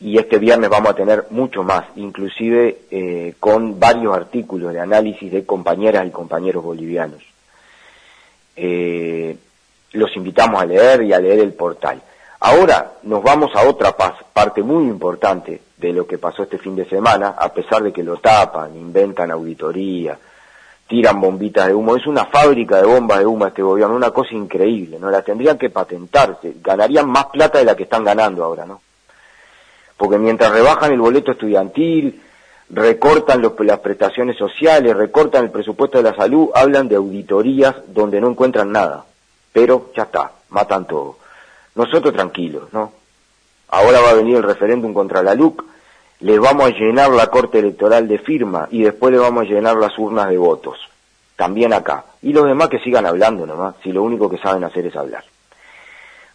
Y 0.00 0.18
este 0.18 0.38
viernes 0.38 0.70
vamos 0.70 0.92
a 0.92 0.96
tener 0.96 1.26
mucho 1.28 1.62
más, 1.62 1.84
inclusive 1.96 2.78
eh, 2.90 3.34
con 3.38 3.78
varios 3.78 4.16
artículos 4.16 4.72
de 4.72 4.80
análisis 4.80 5.30
de 5.30 5.44
compañeras 5.44 6.06
y 6.06 6.10
compañeros 6.10 6.64
bolivianos. 6.64 7.22
Los 9.94 10.14
invitamos 10.16 10.60
a 10.60 10.66
leer 10.66 11.02
y 11.02 11.12
a 11.12 11.20
leer 11.20 11.40
el 11.40 11.52
portal. 11.54 12.02
Ahora 12.40 12.92
nos 13.04 13.22
vamos 13.22 13.50
a 13.54 13.66
otra 13.66 13.96
parte 13.96 14.62
muy 14.62 14.84
importante 14.84 15.62
de 15.76 15.92
lo 15.92 16.06
que 16.06 16.18
pasó 16.18 16.42
este 16.42 16.58
fin 16.58 16.76
de 16.76 16.86
semana, 16.86 17.34
a 17.38 17.48
pesar 17.52 17.82
de 17.82 17.92
que 17.92 18.02
lo 18.02 18.18
tapan, 18.18 18.76
inventan 18.76 19.30
auditoría, 19.30 20.18
tiran 20.86 21.20
bombitas 21.20 21.66
de 21.66 21.74
humo. 21.74 21.96
Es 21.96 22.06
una 22.06 22.26
fábrica 22.26 22.76
de 22.76 22.86
bombas 22.86 23.20
de 23.20 23.26
humo 23.26 23.46
este 23.46 23.62
gobierno, 23.62 23.96
una 23.96 24.10
cosa 24.10 24.34
increíble, 24.34 24.98
¿no? 24.98 25.10
La 25.10 25.22
tendrían 25.22 25.56
que 25.56 25.70
patentarse, 25.70 26.56
ganarían 26.62 27.08
más 27.08 27.26
plata 27.26 27.58
de 27.58 27.64
la 27.64 27.76
que 27.76 27.84
están 27.84 28.04
ganando 28.04 28.44
ahora, 28.44 28.66
¿no? 28.66 28.80
Porque 29.96 30.18
mientras 30.18 30.52
rebajan 30.52 30.92
el 30.92 31.00
boleto 31.00 31.32
estudiantil, 31.32 32.20
recortan 32.68 33.40
las 33.40 33.78
prestaciones 33.78 34.36
sociales, 34.36 34.96
recortan 34.96 35.44
el 35.44 35.50
presupuesto 35.50 35.98
de 35.98 36.10
la 36.10 36.16
salud, 36.16 36.50
hablan 36.54 36.88
de 36.88 36.96
auditorías 36.96 37.74
donde 37.88 38.20
no 38.20 38.28
encuentran 38.28 38.72
nada. 38.72 39.04
Pero 39.54 39.92
ya 39.96 40.02
está, 40.02 40.32
matan 40.50 40.84
todo. 40.84 41.16
Nosotros 41.76 42.12
tranquilos, 42.12 42.72
¿no? 42.72 42.92
Ahora 43.68 44.00
va 44.00 44.10
a 44.10 44.14
venir 44.14 44.36
el 44.36 44.42
referéndum 44.42 44.92
contra 44.92 45.22
la 45.22 45.36
LUC, 45.36 45.64
le 46.20 46.40
vamos 46.40 46.66
a 46.66 46.70
llenar 46.70 47.10
la 47.10 47.28
corte 47.28 47.60
electoral 47.60 48.08
de 48.08 48.18
firma 48.18 48.66
y 48.72 48.82
después 48.82 49.12
le 49.12 49.18
vamos 49.18 49.44
a 49.44 49.46
llenar 49.46 49.76
las 49.76 49.96
urnas 49.96 50.28
de 50.28 50.38
votos. 50.38 50.76
También 51.36 51.72
acá. 51.72 52.04
Y 52.20 52.32
los 52.32 52.46
demás 52.46 52.68
que 52.68 52.80
sigan 52.80 53.06
hablando 53.06 53.46
nomás, 53.46 53.76
si 53.84 53.92
lo 53.92 54.02
único 54.02 54.28
que 54.28 54.38
saben 54.38 54.64
hacer 54.64 54.86
es 54.86 54.96
hablar. 54.96 55.22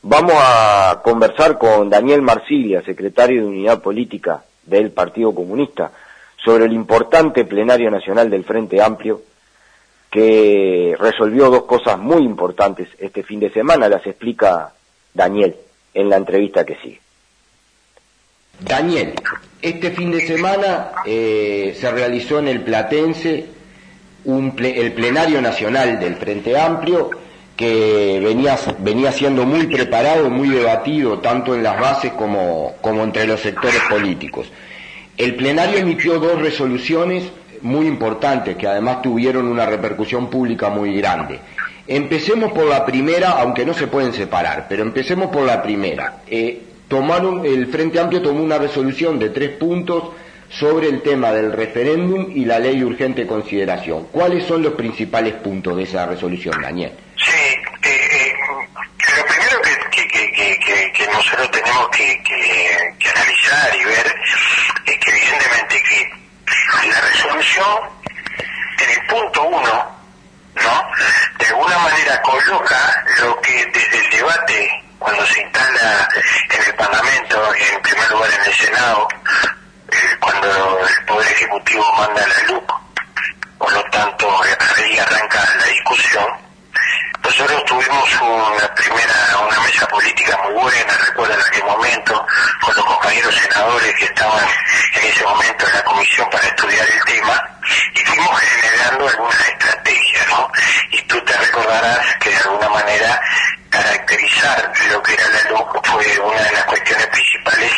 Vamos 0.01 0.35
a 0.37 1.01
conversar 1.03 1.57
con 1.57 1.89
Daniel 1.89 2.21
Marsilia, 2.21 2.81
secretario 2.83 3.41
de 3.41 3.47
Unidad 3.47 3.81
Política 3.81 4.45
del 4.63 4.91
Partido 4.91 5.35
Comunista, 5.35 5.91
sobre 6.37 6.65
el 6.65 6.71
importante 6.73 7.43
plenario 7.43 7.91
nacional 7.91 8.29
del 8.29 8.45
Frente 8.45 8.81
Amplio, 8.81 9.21
que 10.09 10.95
resolvió 10.99 11.49
dos 11.49 11.63
cosas 11.63 11.99
muy 11.99 12.23
importantes 12.23 12.87
este 12.97 13.23
fin 13.23 13.39
de 13.39 13.51
semana, 13.51 13.89
las 13.89 14.05
explica 14.05 14.73
Daniel 15.13 15.55
en 15.93 16.09
la 16.09 16.17
entrevista 16.17 16.65
que 16.65 16.75
sigue. 16.77 16.99
Daniel, 18.59 19.13
este 19.61 19.91
fin 19.91 20.11
de 20.11 20.25
semana 20.25 20.91
eh, 21.05 21.75
se 21.79 21.91
realizó 21.91 22.39
en 22.39 22.47
el 22.47 22.61
Platense 22.61 23.45
un 24.25 24.53
el 24.59 24.91
plenario 24.93 25.41
nacional 25.41 25.99
del 25.99 26.15
Frente 26.15 26.59
Amplio 26.59 27.09
que 27.55 28.21
venía, 28.23 28.57
venía 28.79 29.11
siendo 29.11 29.45
muy 29.45 29.67
preparado, 29.67 30.29
muy 30.29 30.49
debatido, 30.49 31.19
tanto 31.19 31.53
en 31.53 31.63
las 31.63 31.79
bases 31.79 32.13
como, 32.13 32.75
como 32.81 33.03
entre 33.03 33.27
los 33.27 33.41
sectores 33.41 33.81
políticos. 33.89 34.49
El 35.17 35.35
plenario 35.35 35.79
emitió 35.79 36.19
dos 36.19 36.41
resoluciones 36.41 37.25
muy 37.61 37.87
importantes 37.87 38.55
que 38.55 38.67
además 38.67 39.01
tuvieron 39.01 39.47
una 39.47 39.65
repercusión 39.65 40.29
pública 40.29 40.69
muy 40.69 40.95
grande. 40.97 41.39
Empecemos 41.87 42.51
por 42.51 42.65
la 42.65 42.85
primera, 42.85 43.31
aunque 43.31 43.65
no 43.65 43.73
se 43.73 43.87
pueden 43.87 44.13
separar, 44.13 44.67
pero 44.69 44.83
empecemos 44.83 45.31
por 45.31 45.43
la 45.43 45.61
primera. 45.61 46.21
Eh, 46.27 46.61
tomaron, 46.87 47.45
el 47.45 47.67
Frente 47.67 47.99
Amplio 47.99 48.21
tomó 48.21 48.43
una 48.43 48.57
resolución 48.57 49.17
de 49.17 49.29
tres 49.29 49.57
puntos 49.57 50.11
sobre 50.49 50.87
el 50.87 51.01
tema 51.01 51.31
del 51.31 51.51
referéndum 51.51 52.31
y 52.33 52.45
la 52.45 52.59
ley 52.59 52.79
de 52.79 52.85
urgente 52.85 53.25
consideración. 53.27 54.07
¿Cuáles 54.11 54.45
son 54.45 54.63
los 54.63 54.73
principales 54.73 55.35
puntos 55.35 55.77
de 55.77 55.83
esa 55.83 56.05
resolución, 56.05 56.59
Daniel? 56.61 56.91
Sí, 57.15 57.31
eh, 57.31 57.87
eh, 57.87 58.33
lo 59.17 59.25
primero 59.25 59.61
que, 59.91 61.07
nosotros 61.07 61.51
tenemos 61.51 61.89
que, 61.89 62.21
analizar 63.09 63.75
y 63.75 63.85
ver 63.85 64.15
es 64.85 64.97
que 64.97 65.11
evidentemente 65.11 65.81
que 65.89 66.18
la 66.87 67.01
resolución 67.01 67.89
en 68.79 68.89
el 68.89 69.07
punto 69.07 69.43
uno, 69.43 69.99
¿no? 70.55 70.91
De 71.37 71.45
alguna 71.47 71.77
manera 71.79 72.21
coloca 72.21 73.03
lo 73.21 73.39
que 73.41 73.65
desde 73.73 73.97
el 73.97 74.09
debate 74.11 74.83
cuando 74.99 75.25
se 75.25 75.41
instala 75.41 76.09
en 76.49 76.61
el 76.61 76.75
Parlamento 76.75 77.55
en 77.55 77.81
primer 77.81 78.11
lugar 78.11 78.29
en 78.31 78.45
el 78.45 78.53
Senado, 78.53 79.07
eh, 79.91 80.17
cuando 80.19 80.79
el 80.87 81.05
Poder 81.05 81.31
Ejecutivo 81.31 81.93
manda 81.97 82.27
la 82.27 82.53
luz, 82.53 82.63
por 83.57 83.71
lo 83.71 83.83
tanto 83.89 84.41
ahí 84.77 84.97
arranca 84.97 85.55
la 85.57 85.65
discusión. 85.65 86.48
Nosotros 87.23 87.65
tuvimos 87.65 88.21
una 88.21 88.75
primera, 88.75 89.37
una 89.47 89.59
mesa 89.61 89.87
política 89.87 90.37
muy 90.43 90.53
buena, 90.53 90.97
recuerdo 91.05 91.33
en 91.33 91.41
aquel 91.41 91.63
momento, 91.63 92.27
con 92.61 92.75
los 92.75 92.85
compañeros 92.85 93.35
senadores 93.35 93.95
que 93.95 94.05
estaban 94.05 94.47
en 94.93 95.05
ese 95.05 95.23
momento 95.23 95.67
en 95.67 95.73
la 95.73 95.83
comisión 95.83 96.29
para 96.29 96.47
estudiar 96.47 96.87
el 96.89 97.03
tema, 97.05 97.59
y 97.93 97.99
fuimos 97.99 98.39
generando 98.39 99.07
algunas 99.07 99.47
estrategias, 99.47 100.27
¿no? 100.29 100.51
Y 100.91 101.01
tú 101.03 101.19
te 101.21 101.33
recordarás 101.37 102.15
que 102.19 102.29
de 102.29 102.37
alguna 102.37 102.69
manera 102.69 103.21
caracterizar 103.69 104.71
lo 104.91 105.03
que 105.03 105.13
era 105.13 105.27
la 105.27 105.49
luz 105.51 105.63
fue 105.83 106.19
una 106.19 106.41
de 106.41 106.51
las 106.51 106.63
cuestiones 106.65 107.07
principales 107.07 107.71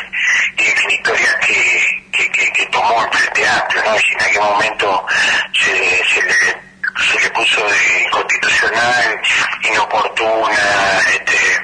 y 0.57 0.63
definitorias 0.63 1.35
que, 1.37 2.03
que, 2.11 2.65
tomó 2.71 3.03
el 3.03 3.17
Frente 3.17 3.47
Amplio, 3.47 3.83
¿no? 3.83 3.95
Y 3.97 4.13
en 4.13 4.21
aquel 4.21 4.41
momento 4.41 5.05
se, 5.53 6.03
se, 6.05 6.21
le, 6.21 6.70
se 6.99 7.19
le 7.19 7.29
puso 7.31 7.63
de 7.67 8.03
inconstitucional, 8.03 9.21
inoportuna, 9.63 10.99
este, 11.13 11.61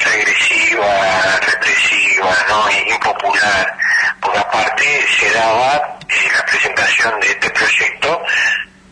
regresiva, 0.00 1.40
represiva, 1.40 2.36
¿no? 2.48 2.70
impopular. 2.94 3.76
Por 4.20 4.36
aparte 4.36 5.06
se 5.18 5.30
daba 5.30 5.98
eh, 6.08 6.30
la 6.36 6.44
presentación 6.46 7.20
de 7.20 7.28
este 7.28 7.50
proyecto 7.50 8.22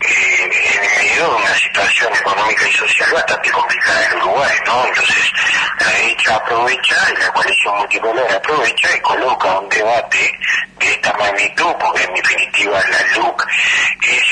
eh, 0.00 0.42
en 0.42 0.80
medio 0.80 1.30
de 1.30 1.36
una 1.36 1.54
situación 1.54 2.14
económica 2.14 2.68
y 2.68 2.72
social 2.72 3.12
bastante 3.12 3.50
complicada 3.50 4.06
en 4.06 4.16
Uruguay, 4.18 4.56
¿no? 4.66 4.86
Entonces, 4.86 5.32
la 5.80 5.90
derecha 5.90 6.36
aprovecha 6.36 6.96
la 7.18 7.32
coalición 7.32 7.76
multipolar 7.78 8.30
aprovecha 8.32 8.96
y 8.96 9.00
coloca 9.00 9.58
un 9.58 9.68
debate 9.68 10.38
de 10.78 10.90
esta 10.92 11.12
magnitud, 11.14 11.74
porque 11.80 12.04
en 12.04 12.14
definitiva 12.14 12.80
la 12.90 13.18
LUC 13.18 13.46
es 14.02 14.27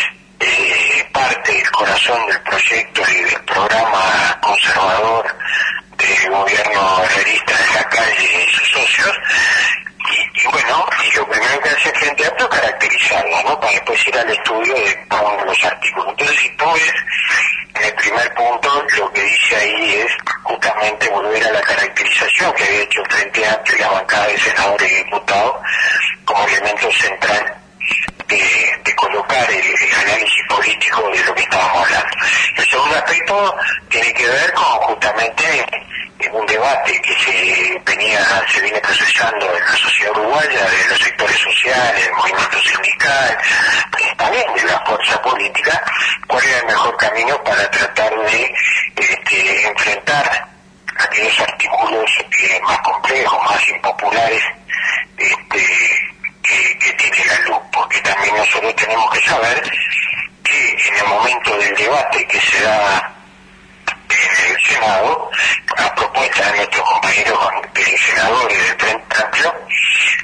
corazón 1.76 2.26
del 2.26 2.40
proyecto 2.40 3.02
y 3.10 3.22
del 3.24 3.44
programa 3.44 4.38
conservador 4.40 5.36
del 5.98 6.30
gobierno 6.30 7.02
realista 7.14 7.52
de 7.52 7.74
la 7.74 7.88
calle 7.90 8.46
y 8.48 8.50
sus 8.50 8.68
socios, 8.70 9.12
y, 10.08 10.46
bueno, 10.48 10.86
y 11.04 11.16
lo 11.16 11.28
primero 11.28 11.60
que 11.60 11.68
hace 11.68 11.92
Frente 11.92 12.26
Amplio 12.26 12.48
es 12.50 12.60
caracterizarla, 12.60 13.42
¿no? 13.42 13.60
Para 13.60 13.72
después 13.72 14.06
ir 14.06 14.18
al 14.18 14.30
estudio 14.30 14.74
de 14.74 15.06
cada 15.08 15.44
los 15.44 15.64
artículos. 15.64 16.08
Entonces, 16.10 16.38
si 16.38 16.56
tú 16.56 16.64
ves, 16.72 16.94
en 17.74 17.84
el 17.84 17.94
primer 17.94 18.34
punto, 18.34 18.86
lo 18.96 19.12
que 19.12 19.22
dice 19.22 19.56
ahí 19.56 19.94
es 19.96 20.12
justamente 20.44 21.08
volver 21.08 21.44
a 21.44 21.52
la 21.52 21.60
caracterización 21.60 22.52
que 22.54 22.64
había 22.64 22.82
hecho 22.82 23.02
Frente 23.10 23.48
Amplio 23.48 23.76
y 23.76 23.80
la 23.80 23.88
bancada 23.90 24.26
de 24.28 24.38
senadores 24.38 24.92
y 24.92 24.94
diputados 24.96 25.56
como 26.24 26.46
elemento 26.46 26.92
central 26.92 27.65
de, 28.28 28.94
colocar 28.96 29.50
el, 29.50 29.62
análisis 29.94 30.44
político 30.48 31.10
de 31.10 31.24
lo 31.24 31.34
que 31.34 31.42
estábamos 31.42 31.84
hablando. 31.84 32.16
El 32.56 32.66
segundo 32.66 32.96
aspecto 32.96 33.56
tiene 33.88 34.12
que 34.14 34.26
ver 34.26 34.52
con 34.54 34.64
justamente 34.64 35.66
un 36.32 36.46
debate 36.46 37.00
que 37.02 37.14
se 37.14 37.82
venía 37.84 38.44
se 38.48 38.60
viene 38.60 38.80
procesando 38.80 39.54
en 39.54 39.64
la 39.64 39.76
sociedad 39.76 40.10
uruguaya, 40.12 40.70
de 40.70 40.88
los 40.88 40.98
sectores 40.98 41.38
sociales, 41.38 42.06
el 42.06 42.14
movimiento 42.14 42.58
sindical, 42.58 43.38
también 44.16 44.54
de 44.54 44.64
la 44.64 44.78
fuerza 44.80 45.20
política, 45.22 45.82
cuál 46.26 46.44
era 46.44 46.58
el 46.58 46.66
mejor 46.66 46.96
camino 46.96 47.42
para 47.44 47.70
tratar 47.70 48.18
de 48.18 48.54
este, 48.96 49.68
enfrentar 49.68 50.48
aquellos 50.98 51.40
artículos 51.40 52.10
eh, 52.42 52.60
más 52.62 52.78
complejos, 52.78 53.42
más 53.44 53.68
impopulares 53.68 54.42
este, 55.18 55.66
que, 56.42 56.92
tiene 56.92 57.24
la 57.26 57.38
luz, 57.48 57.58
porque 57.72 58.00
también 58.00 58.36
nosotros 58.36 58.74
tenemos 58.86 59.10
que 59.10 59.20
saber 59.28 59.62
que 60.44 60.70
en 60.70 60.96
el 60.96 61.06
momento 61.08 61.58
del 61.58 61.74
debate 61.74 62.24
que 62.26 62.40
se 62.40 62.62
da 62.62 63.12
en 64.08 64.54
el 64.54 64.62
Senado, 64.62 65.30
a 65.76 65.94
propuesta 65.94 66.50
de 66.52 66.56
nuestros 66.58 66.88
compañeros 66.88 67.38
senadores 67.98 68.58
del 68.58 68.78
Frente 68.78 69.16
Amplio, 69.22 69.54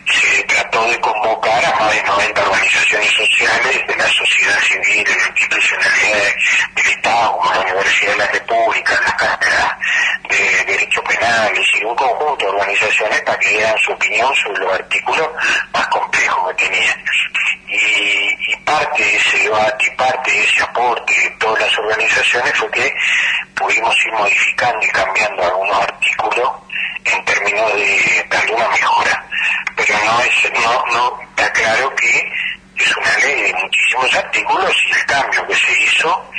se 0.07 0.42
trató 0.45 0.85
de 0.87 1.00
convocar 1.00 1.64
a 1.64 1.76
más 1.81 1.92
de 1.92 2.02
90 2.04 2.42
organizaciones 2.42 3.12
sociales 3.12 3.87
de 3.87 3.97
la 3.97 4.09
sociedad 4.09 4.59
civil, 4.61 5.04
de 5.04 5.16
la 5.16 5.26
institucionalidad 5.26 6.35
del 6.75 6.87
Estado, 6.87 7.33
como 7.33 7.52
la 7.52 7.61
Universidad 7.61 8.12
de 8.12 8.19
la 8.19 8.26
República, 8.28 9.00
las 9.04 9.14
cátedras 9.14 9.76
de 10.28 10.64
Derecho 10.64 11.02
Penal, 11.02 11.52
y 11.54 11.85
un 11.85 11.97
conjunto 11.97 12.45
de 12.45 12.50
organizaciones 12.52 13.21
para 13.23 13.38
que 13.38 13.49
dieran 13.49 13.78
su 13.78 13.92
opinión 13.92 14.35
sobre 14.37 14.61
los 14.61 14.73
artículos 14.73 15.28
más 15.73 15.87
complejos 15.88 16.49
que 16.54 16.64
tenían. 16.69 17.04
Y, 17.73 18.52
y 18.52 18.57
parte 18.64 19.02
de 19.02 19.17
ese 19.17 19.38
debate 19.38 19.87
y 19.87 19.97
parte 19.97 20.31
de 20.31 20.45
ese 20.45 20.62
aporte 20.62 21.14
de 21.21 21.31
todas 21.38 21.61
las 21.61 21.79
organizaciones 21.79 22.52
fue 22.55 22.71
que 22.71 22.95
pudimos 23.55 23.97
ir 24.05 24.12
modificando 24.12 24.85
y 24.85 24.91
cambiando 24.91 25.43
algunos 25.43 25.81
artículos 25.81 26.50
en 27.05 27.25
términos 27.25 27.75
de 27.75 28.26
darle 28.29 28.55
una 28.55 28.69
mejora. 28.69 29.26
Pero 29.76 29.95
no 30.05 30.21
es, 30.21 30.52
no, 30.52 30.85
no, 30.93 31.21
está 31.31 31.52
claro 31.52 31.95
que 31.97 32.33
es 32.76 32.97
una 32.97 33.19
ley 33.19 33.43
de 33.43 33.55
muchísimos 33.55 34.14
artículos 34.14 34.75
y 34.87 34.91
el 34.93 35.07
cambio 35.07 35.47
que 35.47 35.55
se 35.55 35.83
hizo 35.83 36.33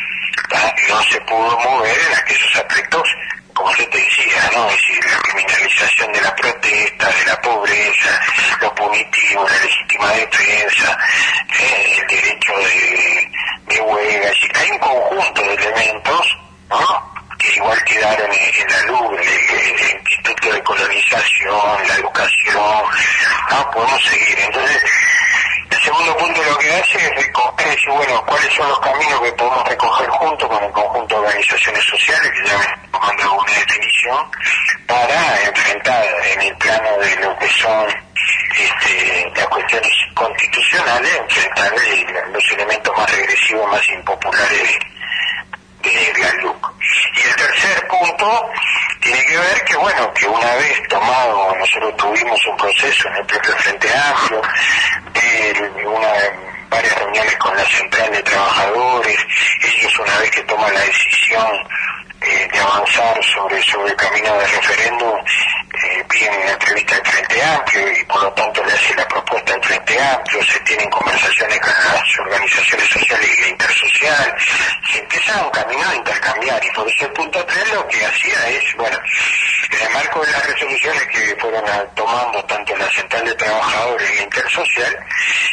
no 0.90 1.04
se 1.04 1.22
pudo 1.22 1.60
mover 1.60 1.98
en 1.98 2.18
aquellos 2.18 2.56
aspectos 2.56 3.04
como 3.54 3.72
yo 3.76 3.88
te 3.90 4.00
decía, 4.00 4.50
¿no? 4.54 4.68
Es 4.68 4.76
decir, 4.78 5.06
la 5.06 5.20
criminalización 5.20 6.12
de 6.12 6.22
la 6.22 6.36
protesta, 6.36 7.08
de 7.08 7.26
la 7.26 7.42
pobreza, 7.42 8.22
lo 8.62 8.74
punitivo, 8.74 9.48
la 9.48 9.58
legítima 9.60 10.12
defensa, 10.12 10.98
eh, 11.60 11.98
el 12.00 12.08
derecho 12.08 12.58
de, 12.58 13.32
de 13.68 13.82
huelga, 13.82 14.30
es 14.30 14.42
decir, 14.42 14.52
hay 14.56 14.72
un 14.72 14.80
conjunto 14.80 15.42
de 15.44 15.54
elementos, 15.54 16.38
¿no? 16.68 17.14
que 17.38 17.54
igual 17.58 17.84
quedaron 17.84 18.32
en, 18.32 18.70
la 18.70 18.82
luz, 18.84 19.20
el, 19.20 20.00
Instituto 20.00 20.54
de 20.54 20.64
Colonización, 20.64 21.88
la 21.88 21.96
educación, 21.96 22.84
no 23.50 23.72
podemos 23.72 24.04
seguir. 24.04 24.40
Entonces, 24.40 24.84
el 25.70 25.82
segundo 25.82 26.18
punto 26.18 26.44
lo 26.44 26.58
que 26.58 26.74
hace 26.74 26.98
es 26.98 27.16
recoger, 27.16 27.68
decir, 27.68 27.90
bueno, 27.90 28.24
cuáles 28.26 28.54
son 28.54 28.70
los 28.70 28.80
caminos 28.80 29.22
que 29.22 29.32
podemos 29.34 29.68
recoger 29.68 30.10
junto 30.10 30.48
con 30.48 30.64
el 30.64 30.72
conjunto 30.72 31.16
de 31.16 31.28
organizaciones 31.28 31.84
sociales, 31.84 32.32
que 32.32 32.48
ya 32.48 32.58
me 32.58 32.88
tomando 32.92 33.34
una 33.34 33.54
definición, 33.54 34.32
para 34.88 35.42
enfrentar 35.42 36.06
en 36.32 36.42
el 36.42 36.58
plano 36.58 36.98
de 37.00 37.16
lo 37.18 37.38
que 37.38 37.50
son 37.50 37.88
este, 38.56 39.32
las 39.36 39.48
cuestiones 39.48 39.92
constitucionales, 40.14 41.16
enfrentar 41.16 41.74
los 42.32 42.52
elementos 42.52 42.98
más 42.98 43.12
regresivos, 43.12 43.72
más 43.72 43.90
impopulares 43.90 44.80
de 45.82 46.14
la 46.20 46.34
LUC. 46.42 46.74
Y 47.16 47.22
el 47.28 47.36
tercer 47.36 47.88
punto 47.88 48.50
tiene 49.02 49.24
que 49.26 49.38
ver 49.38 49.64
que, 49.66 49.76
bueno, 49.76 50.14
que 50.14 50.28
una 50.28 50.56
vez 50.56 50.88
tomado, 50.88 51.56
nosotros 51.56 51.98
tuvimos 51.98 52.40
un 52.48 52.58
proceso 52.58 53.08
en 53.10 53.16
el 53.16 53.26
propio 53.26 53.56
Frente 53.58 53.90
Amplio, 53.94 54.42
de 55.14 55.86
una, 55.86 56.08
varias 56.70 56.98
reuniones 57.00 57.36
con 57.38 57.56
la 57.56 57.66
Central 57.66 58.12
de 58.12 58.24
Trabajadores, 58.24 59.18
ellos 59.62 60.00
una 60.00 60.18
vez 60.20 60.32
que 60.32 60.42
toman 60.44 60.74
la 60.74 60.82
decisión 60.82 61.68
eh, 62.22 62.48
de 62.52 62.60
avanzar 62.60 63.24
sobre, 63.24 63.62
sobre 63.64 63.92
el 63.92 63.96
camino 63.98 64.34
de 64.38 64.48
referéndum, 64.48 65.20
eh, 65.20 66.04
piden 66.10 66.42
una 66.42 66.52
entrevista 66.52 66.96
al 66.96 67.06
Frente 67.06 67.44
Amplio 67.44 67.92
y 67.92 68.04
por 68.06 68.13
lo 68.24 68.32
tanto 68.34 68.64
le 68.64 68.72
hace 68.72 68.96
la 68.96 69.06
propuesta 69.10 69.54
al 69.54 69.64
Frente 69.64 70.02
Amplio, 70.02 70.42
se 70.46 70.60
tienen 70.62 70.90
conversaciones 70.90 71.60
con 71.60 71.74
las 71.74 72.20
organizaciones 72.20 72.90
sociales 72.90 73.30
y 73.38 73.42
la 73.42 73.48
intersocial, 73.50 74.36
se 74.90 75.00
empieza 75.00 75.44
un 75.44 75.52
camino 75.52 75.90
de 75.90 75.98
intercambiar 75.98 76.66
y 76.66 76.72
por 76.72 76.88
eso 76.88 77.06
el 77.06 77.12
punto 77.12 77.46
3 77.46 77.74
lo 77.74 77.86
que 77.90 78.06
hacía 78.06 78.48
es, 78.48 78.76
bueno, 78.78 78.98
en 79.72 79.88
el 79.88 79.94
marco 79.94 80.26
de 80.26 80.32
las 80.32 80.48
resoluciones 80.48 81.06
que 81.08 81.36
fueron 81.36 81.66
tomando 81.96 82.46
tanto 82.46 82.78
la 82.78 82.90
Central 82.92 83.26
de 83.26 83.36
Trabajadores 83.36 84.10
y 84.10 84.16
la 84.16 84.24
intersocial, 84.24 85.06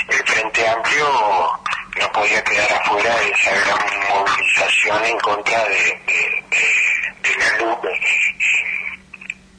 el 0.08 0.24
Frente 0.24 0.68
Amplio 0.68 1.60
no 1.96 2.12
podía 2.12 2.44
quedar 2.44 2.72
afuera 2.72 3.16
de 3.16 3.30
esa 3.30 3.50
gran 3.50 4.08
movilización 4.10 5.04
en 5.06 5.18
contra 5.18 5.64
de, 5.64 6.00
de, 6.06 7.36
la 7.36 7.58
luz 7.58 7.78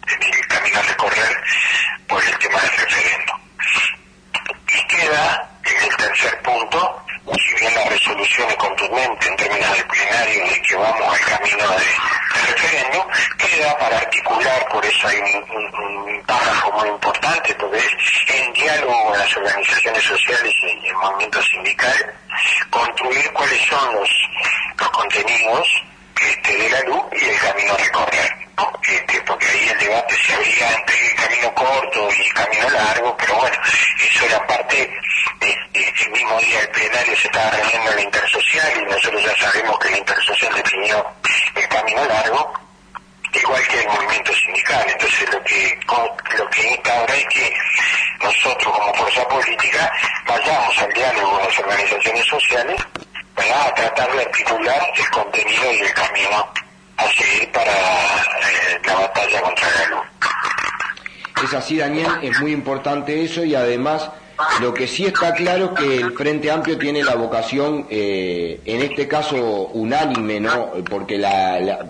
en 0.07 0.23
el 0.33 0.47
camino 0.47 0.79
a 0.79 0.81
recorrer 0.83 1.41
por 2.11 2.21
el 2.23 2.37
tema 2.39 2.59
del 2.59 2.71
referendo. 2.71 3.33
Y 4.67 4.87
queda 4.87 5.49
en 5.63 5.83
el 5.83 5.95
tercer 5.95 6.41
punto, 6.41 7.05
si 7.37 7.55
bien 7.55 7.73
la 7.73 7.85
resolución 7.85 8.49
es 8.49 8.55
contundente 8.57 9.27
en 9.27 9.35
términos 9.37 9.77
de 9.77 9.83
plenario 9.85 10.45
de 10.45 10.61
que 10.61 10.75
vamos 10.75 11.13
al 11.13 11.25
camino 11.25 11.69
de, 11.69 12.47
referendo, 12.47 13.07
queda 13.37 13.77
para 13.77 13.97
articular, 13.97 14.67
por 14.69 14.85
eso 14.85 15.07
hay 15.07 15.19
un, 15.19 15.55
un, 15.55 16.23
párrafo 16.25 16.71
muy 16.73 16.89
importante, 16.89 17.55
porque 17.55 17.77
es 17.77 18.35
en 18.35 18.53
diálogo 18.53 19.05
con 19.05 19.17
las 19.17 19.37
organizaciones 19.37 20.03
sociales 20.03 20.53
y 20.61 20.87
el 20.87 20.95
movimiento 20.95 21.41
sindical, 21.43 22.13
construir 22.69 23.31
cuáles 23.31 23.61
son 23.67 23.95
los, 23.95 24.09
los 24.77 24.89
contenidos 24.89 25.67
este, 26.19 26.57
de 26.57 26.69
la 26.69 26.81
luz 26.81 27.03
y 27.13 27.25
el 27.25 27.39
camino 27.39 27.73
a 27.73 27.77
recorrer. 27.77 28.41
Este, 28.83 29.21
porque 29.21 29.47
ahí 29.47 29.69
el 29.69 29.79
debate 29.79 30.15
se 30.25 30.33
abría 30.33 30.71
entre 30.75 31.15
camino 31.15 31.53
corto 31.53 32.09
y 32.11 32.29
camino 32.29 32.69
largo, 32.69 33.15
pero 33.17 33.35
bueno, 33.35 33.57
eso 33.97 34.25
era 34.25 34.45
parte, 34.47 34.91
de, 35.39 35.57
el 35.73 36.11
mismo 36.11 36.39
día 36.39 36.59
del 36.59 36.69
plenario 36.69 37.15
se 37.15 37.27
estaba 37.27 37.49
reuniendo 37.51 37.89
en 37.91 37.95
la 37.95 38.01
intersocial 38.01 38.81
y 38.81 38.85
nosotros 38.85 39.23
ya 39.23 39.37
sabemos 39.37 39.79
que 39.79 39.89
la 39.89 39.97
intersocial 39.97 40.55
definió 40.55 41.05
el 41.55 41.67
camino 41.69 42.05
largo, 42.05 42.53
igual 43.33 43.67
que 43.67 43.79
el 43.79 43.87
movimiento 43.87 44.33
sindical. 44.33 44.85
Entonces 44.89 45.31
lo 45.31 45.43
que 45.43 45.79
lo 46.37 46.49
que 46.49 46.67
insta 46.69 46.97
ahora 46.97 47.15
es 47.15 47.25
que 47.27 47.53
nosotros 48.21 48.77
como 48.77 48.93
fuerza 48.93 49.27
política 49.27 49.91
vayamos 50.25 50.77
al 50.79 50.93
diálogo 50.93 51.31
con 51.31 51.43
las 51.47 51.59
organizaciones 51.59 52.25
sociales 52.25 52.81
para 53.35 53.73
tratar 53.75 54.11
de 54.13 54.21
articular 54.21 54.81
el 54.97 55.09
contenido 55.09 55.73
y 55.73 55.79
el 55.79 55.93
camino 55.93 56.47
a 56.97 57.07
seguir 57.11 57.51
para 57.51 57.71
eh, 57.71 58.81
la 58.85 58.95
batalla 58.95 59.41
contra 59.41 59.67
la 59.69 59.95
luz. 59.95 60.05
Es 61.43 61.53
así, 61.53 61.77
Daniel, 61.77 62.07
es 62.21 62.39
muy 62.39 62.51
importante 62.51 63.23
eso 63.23 63.43
y 63.43 63.55
además 63.55 64.09
lo 64.59 64.73
que 64.73 64.87
sí 64.87 65.05
está 65.05 65.33
claro 65.33 65.73
es 65.73 65.79
que 65.79 65.97
el 65.97 66.11
Frente 66.13 66.51
Amplio 66.51 66.77
tiene 66.77 67.03
la 67.03 67.15
vocación, 67.15 67.87
eh, 67.89 68.59
en 68.65 68.81
este 68.81 69.07
caso 69.07 69.67
unánime, 69.73 70.39
¿no? 70.39 70.71
Porque 70.89 71.19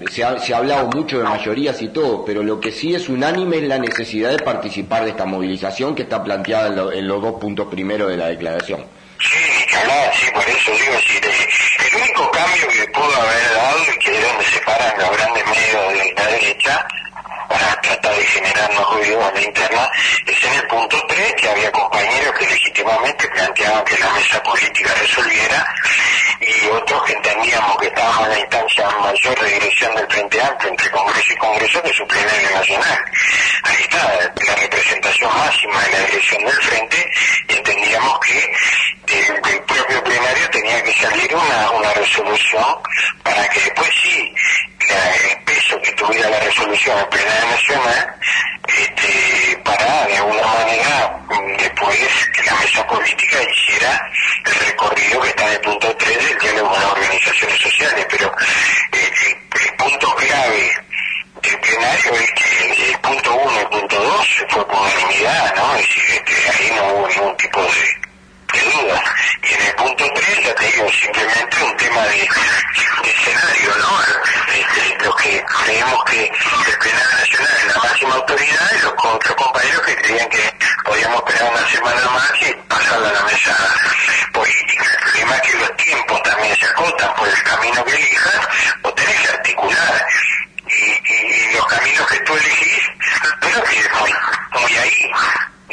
se, 0.09 0.23
ha, 0.23 0.39
se, 0.39 0.53
ha, 0.53 0.57
hablado 0.57 0.87
mucho 0.87 1.17
de 1.17 1.23
mayorías 1.23 1.81
y 1.81 1.89
todo, 1.89 2.23
pero 2.25 2.43
lo 2.43 2.59
que 2.59 2.71
sí 2.71 2.93
es 2.93 3.09
unánime 3.09 3.57
es 3.57 3.63
la 3.63 3.77
necesidad 3.77 4.31
de 4.31 4.39
participar 4.39 5.03
de 5.03 5.11
esta 5.11 5.25
movilización 5.25 5.95
que 5.95 6.03
está 6.03 6.23
planteada 6.23 6.67
en, 6.91 6.99
en 6.99 7.07
los 7.07 7.21
dos 7.21 7.39
puntos 7.39 7.67
primeros 7.67 8.09
de 8.09 8.17
la 8.17 8.27
declaración. 8.27 8.85
Sí, 9.21 9.65
que 9.67 9.75
hablar, 9.75 10.11
sí, 10.15 10.31
por 10.31 10.49
eso 10.49 10.71
digo, 10.71 10.99
si 10.99 11.17
el 11.17 11.95
único 12.01 12.31
cambio 12.31 12.67
que 12.69 12.87
pudo 12.87 13.21
haber 13.21 13.53
dado 13.53 13.77
y 13.93 13.99
que 13.99 14.17
es 14.17 14.27
donde 14.27 14.45
separan 14.45 14.97
los 14.97 15.17
grandes 15.17 15.45
medios 15.45 15.93
de 15.93 16.13
la 16.17 16.25
derecha, 16.27 16.87
para 17.47 17.81
tratar 17.81 18.15
de 18.15 18.23
generarnos 18.23 18.93
ruido 18.95 19.25
a 19.25 19.31
la 19.31 19.41
interna, 19.41 19.91
es 20.25 20.43
en 20.43 20.53
el 20.53 20.67
punto 20.67 20.97
3 21.07 21.33
que 21.33 21.49
había 21.49 21.71
compañeros 21.71 22.33
que 22.39 22.45
legítimamente 22.47 23.27
planteaban 23.27 23.83
que 23.83 23.97
la 23.99 24.09
mesa 24.11 24.41
política 24.41 24.93
resolviera 24.99 25.65
y 26.39 26.67
otros 26.69 27.03
que 27.03 27.13
entendíamos 27.13 27.77
que 27.77 27.87
estábamos 27.87 28.23
en 28.23 28.29
la 28.29 28.39
instancia 28.39 28.89
mayor 28.89 29.39
de 29.39 29.49
dirección 29.51 29.95
del 29.95 30.07
Congreso 31.41 31.81
de 31.81 31.93
su 31.93 32.07
plenario 32.07 32.51
nacional. 32.51 33.05
Ahí 33.63 33.81
está 33.81 33.97
la 34.47 34.55
representación 34.55 35.37
máxima 35.37 35.81
de 35.81 35.91
la 35.91 35.99
dirección 36.05 36.45
del 36.45 36.61
Frente 36.61 37.11
y 37.49 37.53
entendíamos 37.55 38.19
que 38.19 38.53
del, 39.07 39.41
propio 39.63 40.03
plenario 40.03 40.49
tenía 40.51 40.83
que 40.83 40.93
salir 40.93 41.35
una, 41.35 41.71
una 41.71 41.93
resolución 41.93 42.75
para 43.23 43.47
que 43.49 43.59
después 43.59 43.89
sí 44.03 44.33
el 44.89 45.43
peso 45.43 45.81
que 45.81 45.91
tuviera 45.93 46.29
la 46.29 46.39
resolución 46.39 46.97
en 46.99 47.09
plenario 47.09 47.49
nacional 47.49 48.15
este, 48.67 49.57
para 49.63 50.05
de 50.07 50.17
alguna 50.17 50.47
manera 50.47 51.19
después 51.57 51.97
que 52.33 52.43
la 52.43 52.55
mesa 52.55 52.87
política 52.87 53.37
hiciera 53.41 54.11
el 54.45 54.55
recorrido 54.67 55.21
que 55.21 55.29
está 55.29 55.47
en 55.47 55.53
el 55.53 55.61
punto 55.61 55.95
3 55.95 56.17
del 56.17 56.39
diálogo 56.39 56.69
con 56.69 56.81
las 56.81 56.91
organizaciones 56.91 57.61
sociales, 57.61 58.05
pero 58.09 58.33
eh, 58.91 59.11
el, 59.29 59.75
punto 59.77 60.15
clave 60.15 60.71
del 61.41 61.59
plenario 61.59 62.13
es 62.13 62.31
que 62.31 62.91
el, 62.91 62.99
punto 62.99 63.33
1 63.33 63.61
y 63.61 63.65
punto 63.65 63.99
2 63.99 64.27
fue 64.49 64.67
por 64.67 64.77
unanimidad, 64.77 65.55
¿no? 65.55 65.75
Es 65.75 65.81
decir, 65.87 66.03
este, 66.09 66.49
ahí 66.49 66.71
no 66.75 66.93
hubo 66.93 67.07
ningún 67.07 67.37
tipo 67.37 67.61
de 67.61 68.01
de 68.51 68.59
duda. 68.59 69.03
Y 69.43 69.53
en 69.53 69.61
el 69.61 69.75
punto 69.75 70.05
3, 70.13 70.45
ya 70.45 70.55
te 70.55 70.65
digo, 70.65 70.91
simplemente 70.91 71.63
un 71.63 71.77
tema 71.77 72.01
de, 72.03 72.29
escenario, 73.03 73.75
¿no? 73.77 74.01
Este, 74.53 75.05
los 75.05 75.15
que 75.15 75.43
creemos 75.43 76.03
que 76.05 76.25
el 76.25 76.77
Plenario 76.79 77.17
Nacional 77.17 77.57
es 77.57 77.75
la 77.75 77.81
máxima 77.81 78.15
autoridad 78.15 78.71
y 78.77 78.81
los 78.81 78.93
otros 79.03 79.35
compañeros 79.35 79.81
que 79.81 79.95
creían 79.95 80.29
que 80.29 80.53
podíamos 80.83 81.23
esperar 81.23 81.51
una 81.53 81.69
semana 81.69 82.09
más 82.09 82.31
y 82.41 82.53
pasarla 82.67 83.09
a 83.09 83.13
la 83.13 83.23
mesa 83.23 83.57
política. 84.33 84.85
El 84.91 85.03
problema 85.03 85.35
es 85.35 85.41
que 85.41 85.57
los 85.57 85.77
tiempos 85.77 86.23
también 86.23 86.55
se 86.57 86.65
acotan 86.65 87.15
por 87.15 87.27
el 87.27 87.43
camino 87.43 87.85
que 87.85 87.95
elijas 87.95 88.47
o 88.83 88.93
tenés 88.93 89.19
que 89.21 89.27
articular. 89.27 90.05
Y, 90.71 91.53
los 91.53 91.65
caminos 91.67 92.07
que 92.07 92.19
tú 92.19 92.33
elegís, 92.33 92.83
pero 93.41 93.63
que 93.63 94.59
muy 94.59 94.77
ahí. 94.77 95.11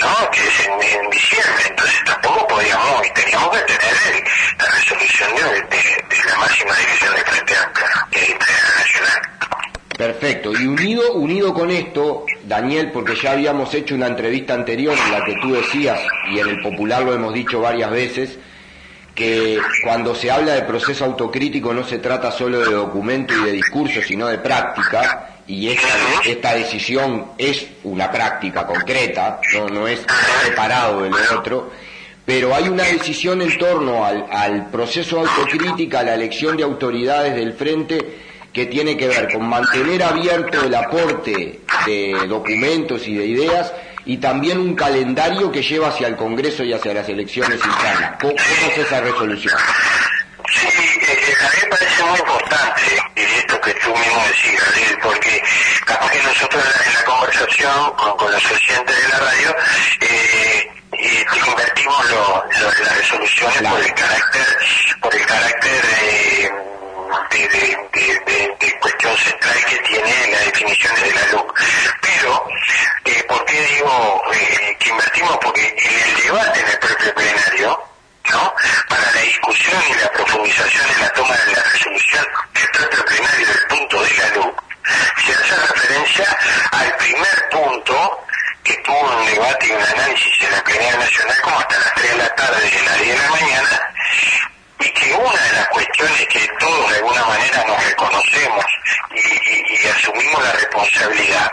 ¿no? 0.01 0.31
Que 0.31 0.41
es 0.41 0.67
en, 0.67 1.11
diciembre, 1.11 1.65
entonces 1.69 2.05
tampoco 2.05 2.47
podíamos 2.49 3.07
y 3.07 3.11
teníamos 3.13 3.51
que 3.51 3.63
tener 3.63 4.25
la 4.59 4.71
resolución 4.71 5.31
de, 5.35 6.25
la 6.27 6.37
máxima 6.37 6.75
dirección 6.75 7.15
de 7.15 7.25
Frente 7.25 7.55
Amplio, 7.57 7.87
que 8.11 8.23
es 8.23 8.39
Nacional. 8.79 9.39
Perfecto, 9.97 10.53
y 10.53 10.67
unido, 10.67 11.13
unido 11.15 11.53
con 11.53 11.71
esto, 11.71 12.25
Daniel, 12.45 12.93
porque 12.93 13.17
ya 13.17 13.33
habíamos 13.33 13.75
hecho 13.75 13.95
una 13.97 14.07
entrevista 14.07 14.55
anterior 14.55 14.97
en 14.97 15.13
la 15.13 15.25
que 15.25 15.35
tú 15.43 15.53
decías, 15.53 16.01
y 16.31 16.39
en 16.39 16.49
el 16.49 16.63
popular 16.63 17.03
lo 17.03 17.15
hemos 17.15 17.35
dicho 17.35 17.61
varias 17.61 17.91
veces, 17.91 18.39
que 19.19 19.59
cuando 19.83 20.15
se 20.15 20.31
habla 20.31 20.55
de 20.55 20.63
proceso 20.63 21.05
autocrítico 21.05 21.75
no 21.75 21.83
se 21.83 21.99
trata 21.99 22.31
solo 22.31 22.61
de 22.61 22.73
documento 22.73 23.35
y 23.35 23.47
de 23.47 23.51
discurso, 23.51 24.01
sino 24.01 24.29
de 24.29 24.39
práctica, 24.39 25.41
y 25.45 25.71
esta, 25.71 25.89
esta 26.25 26.55
decisión 26.55 27.33
es 27.37 27.67
una 27.83 28.13
práctica 28.13 28.65
concreta, 28.65 29.41
no, 29.55 29.69
no 29.69 29.89
es 29.89 30.07
separado 30.45 31.03
del 31.03 31.15
otro, 31.37 31.73
pero 32.25 32.55
hay 32.55 32.69
una 32.69 32.85
decisión 32.85 33.43
en 33.43 33.59
torno 33.59 34.05
al, 34.05 34.25
al 34.31 34.71
proceso 34.71 35.19
autocrítica, 35.19 35.99
a 35.99 36.05
la 36.05 36.15
elección 36.15 36.57
de 36.57 36.63
autoridades 36.63 37.35
del 37.35 37.55
frente, 37.55 37.99
que 38.53 38.67
tiene 38.67 38.97
que 38.97 39.09
ver 39.09 39.33
con 39.33 39.49
mantener 39.49 40.01
abierto 40.01 40.65
el 40.65 40.75
aporte 40.77 41.59
de 41.87 42.15
documentos 42.29 43.09
y 43.09 43.15
de 43.15 43.27
ideas 43.27 43.73
y 44.05 44.19
también 44.19 44.59
un 44.59 44.75
calendario 44.75 45.51
que 45.51 45.63
lleva 45.63 45.89
hacia 45.89 46.09
el 46.09 46.17
Congreso 46.17 46.65
y 46.65 46.73
hacia 46.73 46.95
las 46.95 47.09
elecciones 47.09 47.61
internas. 47.65 48.15
¿Cómo, 48.21 48.35
es 48.35 48.79
esa 48.79 49.01
resolución? 49.01 49.59
Sí, 50.51 50.67
eh, 50.67 51.35
a 51.41 51.51
mí 51.51 51.59
me 51.63 51.69
parece 51.69 52.05
muy 52.05 52.19
importante 52.19 52.83
esto 53.17 53.61
que 53.61 53.75
tú 53.75 53.95
mismo 53.97 54.25
decías, 54.27 54.65
porque 55.03 55.43
capaz 55.85 56.11
que 56.11 56.23
nosotros 56.23 56.65
en 56.87 56.95
la 56.95 57.05
conversación 57.05 57.93
con, 57.97 58.33
los 58.33 58.51
oyentes 58.51 59.03
de 59.03 59.09
la 59.09 59.19
radio 59.19 59.57
eh, 60.01 60.71
invertimos 61.47 62.11
las 62.61 62.99
resoluciones 62.99 63.63
por 63.63 63.81
el 63.81 63.95
carácter, 63.95 64.59
por 65.01 65.15
el 65.15 65.27
carácter 65.27 65.83
de, 65.87 66.53
de, 68.59 68.79
cuestión 68.81 69.17
central 69.17 69.65
que 69.67 69.77
tiene 69.79 70.33
las 70.33 70.45
definiciones 70.47 71.03
de 71.03 71.13
la 71.13 71.27
luz. 71.33 71.45
Pero, 72.01 72.49
eh, 73.05 73.25
¿por 73.29 73.45
qué 73.45 73.61
digo 73.61 74.23
eh, 74.33 74.77
que 74.79 74.91
invertimos? 74.91 75.39
Porque 75.39 75.75
en 75.77 76.09
el 76.09 76.23
debate 76.23 76.61
en 76.61 76.69
el 76.69 76.79
propio 76.79 77.15
plenario, 77.15 77.83
¿no? 78.31 78.55
Para 78.89 79.13
la 79.13 79.21
discusión 79.23 79.83
y 79.91 79.95
la 79.95 80.11
profundización 80.11 80.91
en 80.91 81.01
la 81.01 81.13
toma 81.13 81.35
de 81.37 81.53
la 81.53 81.63
resolución 81.63 82.27
del 82.55 82.71
propio 82.71 83.05
plenario 83.05 83.47
del 83.47 83.67
punto 83.69 84.03
de 84.03 84.15
la 84.15 84.29
luz, 84.37 84.55
se 85.25 85.33
hace 85.33 85.57
referencia 85.57 86.37
al 86.73 86.97
primer 86.97 87.49
punto 87.51 88.25
que 88.65 88.75
tuvo 88.85 89.01
un 89.01 89.27
debate 89.27 89.67
y 89.67 89.71
un 89.71 89.83
análisis 89.83 90.43
en 90.43 90.53
la 90.53 90.65
plenaria 90.65 90.97
nacional 90.99 91.41
como 91.43 91.59
hasta 91.59 91.79
las 91.79 91.95
3 91.95 92.11
de 92.11 92.19
la 92.19 92.35
tarde 92.35 92.69
y 92.69 92.85
las 92.85 92.99
10 92.99 93.09
de 93.09 93.23
la 93.23 93.31
mañana, 93.31 93.95
y 94.81 94.91
que 94.91 95.15
una 95.15 95.43
de 95.43 95.53
las 95.53 95.69
cuestiones 95.69 96.27
que 96.29 96.49
todos 96.59 96.91
de 96.91 96.97
alguna 96.97 97.25
manera 97.25 97.65
nos 97.65 97.85
reconocemos 97.85 98.65
y 99.15 99.87
asumimos 99.89 100.43
la 100.43 100.53
responsabilidad 100.53 101.53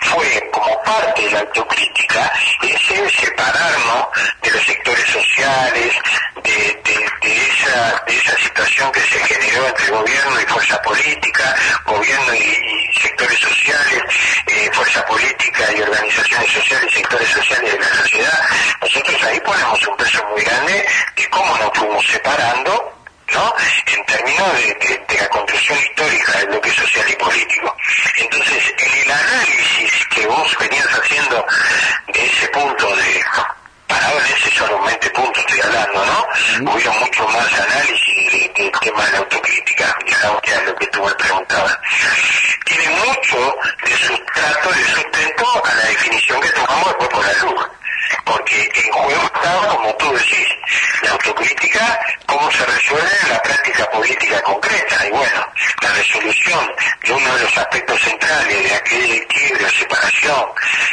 fue 0.00 0.50
como 0.52 0.82
parte 0.82 1.22
de 1.22 1.30
la 1.30 1.40
autocrítica 1.40 2.32
ese 2.62 3.10
separarnos 3.10 4.08
de 4.42 4.50
los 4.50 4.64
sectores 4.64 5.06
sociales, 5.06 5.94
de, 6.42 6.82
esa, 7.22 8.04
de 8.06 8.16
esa 8.16 8.36
situación 8.36 8.92
que 8.92 9.00
se 9.00 9.18
generó 9.20 9.66
entre 9.68 9.90
gobierno 9.90 10.40
y 10.40 10.44
fuerza 10.46 10.80
política, 10.82 11.56
gobierno 11.86 12.34
y, 12.34 12.92
sectores 13.00 13.38
sociales, 13.38 14.02
eh, 14.46 14.70
fuerza 14.72 15.04
política 15.06 15.72
y 15.76 15.80
organizaciones 15.80 16.52
sociales 16.52 16.92
y 16.92 16.96
sectores 16.96 17.28
sociales 17.28 17.72
de 17.72 17.78
la 17.78 17.94
sociedad. 17.96 18.40
Nosotros 18.80 19.22
ahí 19.24 19.40
ponemos 19.40 19.86
un 19.86 19.96
peso 19.96 20.24
muy 20.30 20.42
grande 20.42 20.86
de 21.16 21.30
cómo 21.30 21.56
nos 21.58 21.70
fuimos 21.74 22.06
separando 22.06 22.92
¿no? 23.32 23.54
En 23.92 24.04
términos 24.06 24.52
de, 24.54 25.16
la 25.18 25.28
construcción 25.28 25.78
histórica 25.78 26.32
del 26.38 26.46
bloque 26.48 26.70
social 26.70 27.04
y 27.10 27.16
político. 27.16 27.76
Entonces, 28.16 28.74
en 28.78 29.00
el 29.00 29.10
análisis 29.10 30.06
que 30.06 30.26
vos 30.26 30.56
venías 30.58 30.86
haciendo 30.86 31.44
de 32.06 32.24
ese 32.24 32.48
punto 32.48 32.96
de 32.96 33.24
parado 33.86 34.18
en 34.18 34.32
ese 34.32 34.50
solamente 34.56 35.10
punto 35.10 35.40
estoy 35.40 35.60
hablando, 35.60 36.06
¿no? 36.06 36.72
Hubo 36.72 36.92
mucho 37.00 37.28
más 37.28 37.60
análisis 37.60 38.32
del 38.32 38.72
tema 38.80 39.04
de 39.04 39.12
la 39.12 39.18
autocrítica, 39.18 39.98
ya 40.06 40.60
lo 40.62 40.74
que 40.76 40.86
tú 40.86 41.04
me 41.04 41.14
preguntabas. 41.14 41.78
Tiene 42.64 42.88
mucho 42.88 43.56
de 43.84 43.96
sustrato, 43.98 44.70
de 44.70 44.84
sustento 44.84 45.64
a 45.64 45.74
la 45.74 45.84
definición 45.84 46.40
que 46.40 46.50
tomamos 46.50 46.86
después 46.88 47.08
por 47.10 47.26
la 47.26 47.32
luz 47.44 47.81
porque 48.24 48.70
en 48.74 48.92
juego 48.92 49.22
estaba, 49.24 49.68
como 49.68 49.94
tú 49.96 50.12
decís, 50.12 50.48
la 51.02 51.10
autocrítica, 51.10 52.00
cómo 52.26 52.50
se 52.50 52.64
resuelve 52.64 53.10
en 53.22 53.28
la 53.30 53.42
práctica 53.42 53.90
política 53.90 54.40
concreta. 54.42 55.06
Y 55.06 55.10
bueno, 55.10 55.46
la 55.82 55.92
resolución 55.92 56.72
de 57.04 57.12
uno 57.12 57.34
de 57.34 57.42
los 57.42 57.58
aspectos 57.58 58.00
centrales 58.00 58.62
de 58.62 58.74
aquel 58.74 59.12
equilibrio, 59.12 59.68
separación, 59.70 60.46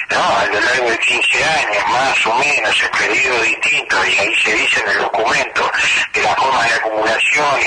¿no? 0.10 0.38
a 0.38 0.46
lo 0.46 0.60
largo 0.60 0.90
de 0.90 1.00
15 1.00 1.44
años, 1.44 1.84
más 1.90 2.26
o 2.26 2.34
menos, 2.36 2.84
en 2.84 2.92
periodos 2.92 3.44
distintos, 3.44 4.08
y 4.08 4.20
ahí 4.20 4.36
se 4.44 4.54
dice 4.54 4.80
en 4.82 4.90
el 4.90 4.98
documento 5.00 5.72
de 6.14 6.22
la 6.24 6.36
forma 6.36 6.64
de 6.64 6.74
acumulación 6.74 7.60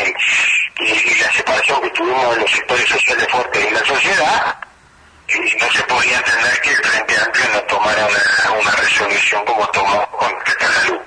y, 0.81 0.85
y 0.85 1.15
la 1.21 1.33
separación 1.33 1.81
que 1.83 1.91
tuvimos 1.91 2.35
de 2.35 2.41
los 2.41 2.51
sectores 2.51 2.89
sociales 2.89 3.29
fuertes 3.31 3.65
en 3.67 3.75
la 3.75 3.85
sociedad, 3.85 4.57
no 5.29 5.73
se 5.73 5.83
podía 5.85 6.19
entender 6.19 6.61
que 6.61 6.71
el 6.71 6.77
Frente 6.77 7.21
Amplio 7.21 7.49
no 7.53 7.63
tomara 7.63 8.07
una, 8.07 8.71
resolución 8.73 9.45
como 9.45 9.67
tomó 9.69 10.07
con 10.11 10.33
luz. 10.89 11.01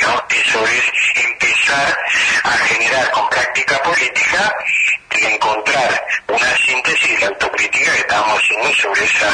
¿No? 0.00 0.26
Eso 0.30 0.66
es 0.66 0.84
empezar 1.14 1.98
a 2.44 2.50
generar 2.50 3.10
con 3.10 3.28
práctica 3.28 3.82
política 3.82 4.54
y 5.16 5.24
encontrar 5.26 6.06
una 6.28 6.56
síntesis 6.56 7.10
de 7.14 7.20
la 7.20 7.26
autocrítica 7.28 7.92
que 7.92 8.00
estábamos 8.00 8.40
haciendo 8.42 8.72
sobre 8.74 9.04
ese 9.04 9.26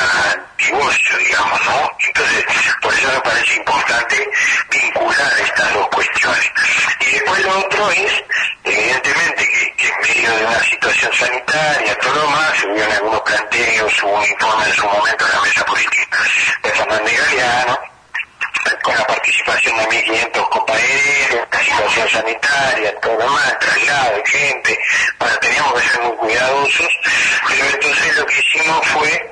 divorcio, 0.58 1.18
digamos, 1.18 1.64
¿no? 1.66 1.90
Entonces, 2.06 2.44
por 2.82 2.94
eso 2.94 3.08
me 3.12 3.20
parece 3.20 3.54
importante 3.56 4.30
vincular 4.70 5.32
estas 5.40 5.74
dos 5.74 5.88
cuestiones. 5.88 6.50
Y 7.00 7.06
después 7.06 7.44
lo 7.44 7.58
otro 7.58 7.90
es, 7.90 8.24
evidentemente, 8.64 9.48
que, 9.76 9.88
en 9.88 10.00
medio 10.00 10.36
de 10.36 10.46
una 10.46 10.64
situación 10.64 11.12
sanitaria, 11.12 11.98
todo 11.98 12.14
lo 12.14 12.30
más, 12.30 12.64
hubo 12.64 12.92
algunos 12.92 13.20
planteos, 13.20 14.02
hubo 14.02 14.12
un 14.18 14.24
informe 14.24 14.66
en 14.66 14.74
su 14.74 14.86
momento 14.86 15.26
en 15.26 15.32
la 15.32 15.40
mesa 15.42 15.64
política 15.64 16.18
de 16.62 16.70
Fernández 16.70 17.18
Galeano, 17.18 17.78
con 18.82 18.96
la 18.96 19.06
participación 19.06 19.76
de 19.76 19.84
1.500 19.84 20.48
compañeros, 20.48 21.48
la 21.52 21.60
situación 21.60 22.08
problema 22.96 23.42
de 23.46 23.52
traslado 23.56 24.16
de 24.16 24.22
gente, 24.26 24.78
bueno, 25.18 25.36
teníamos 25.38 25.72
que 25.74 25.88
ser 25.88 26.00
muy 26.02 26.16
cuidadosos, 26.16 26.98
pero 27.48 27.64
entonces 27.66 28.16
lo 28.16 28.26
que 28.26 28.38
hicimos 28.38 28.86
fue 28.88 29.30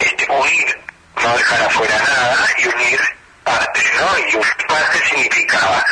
este, 0.00 0.30
unir, 0.30 0.80
no 1.22 1.36
dejar 1.36 1.62
afuera 1.62 1.98
nada 1.98 2.46
y 2.58 2.68
unir 2.68 3.00
parte, 3.46 3.80
¿no? 3.94 4.18
Y 4.18 4.66
parte 4.66 4.98
significaba, 5.08 5.84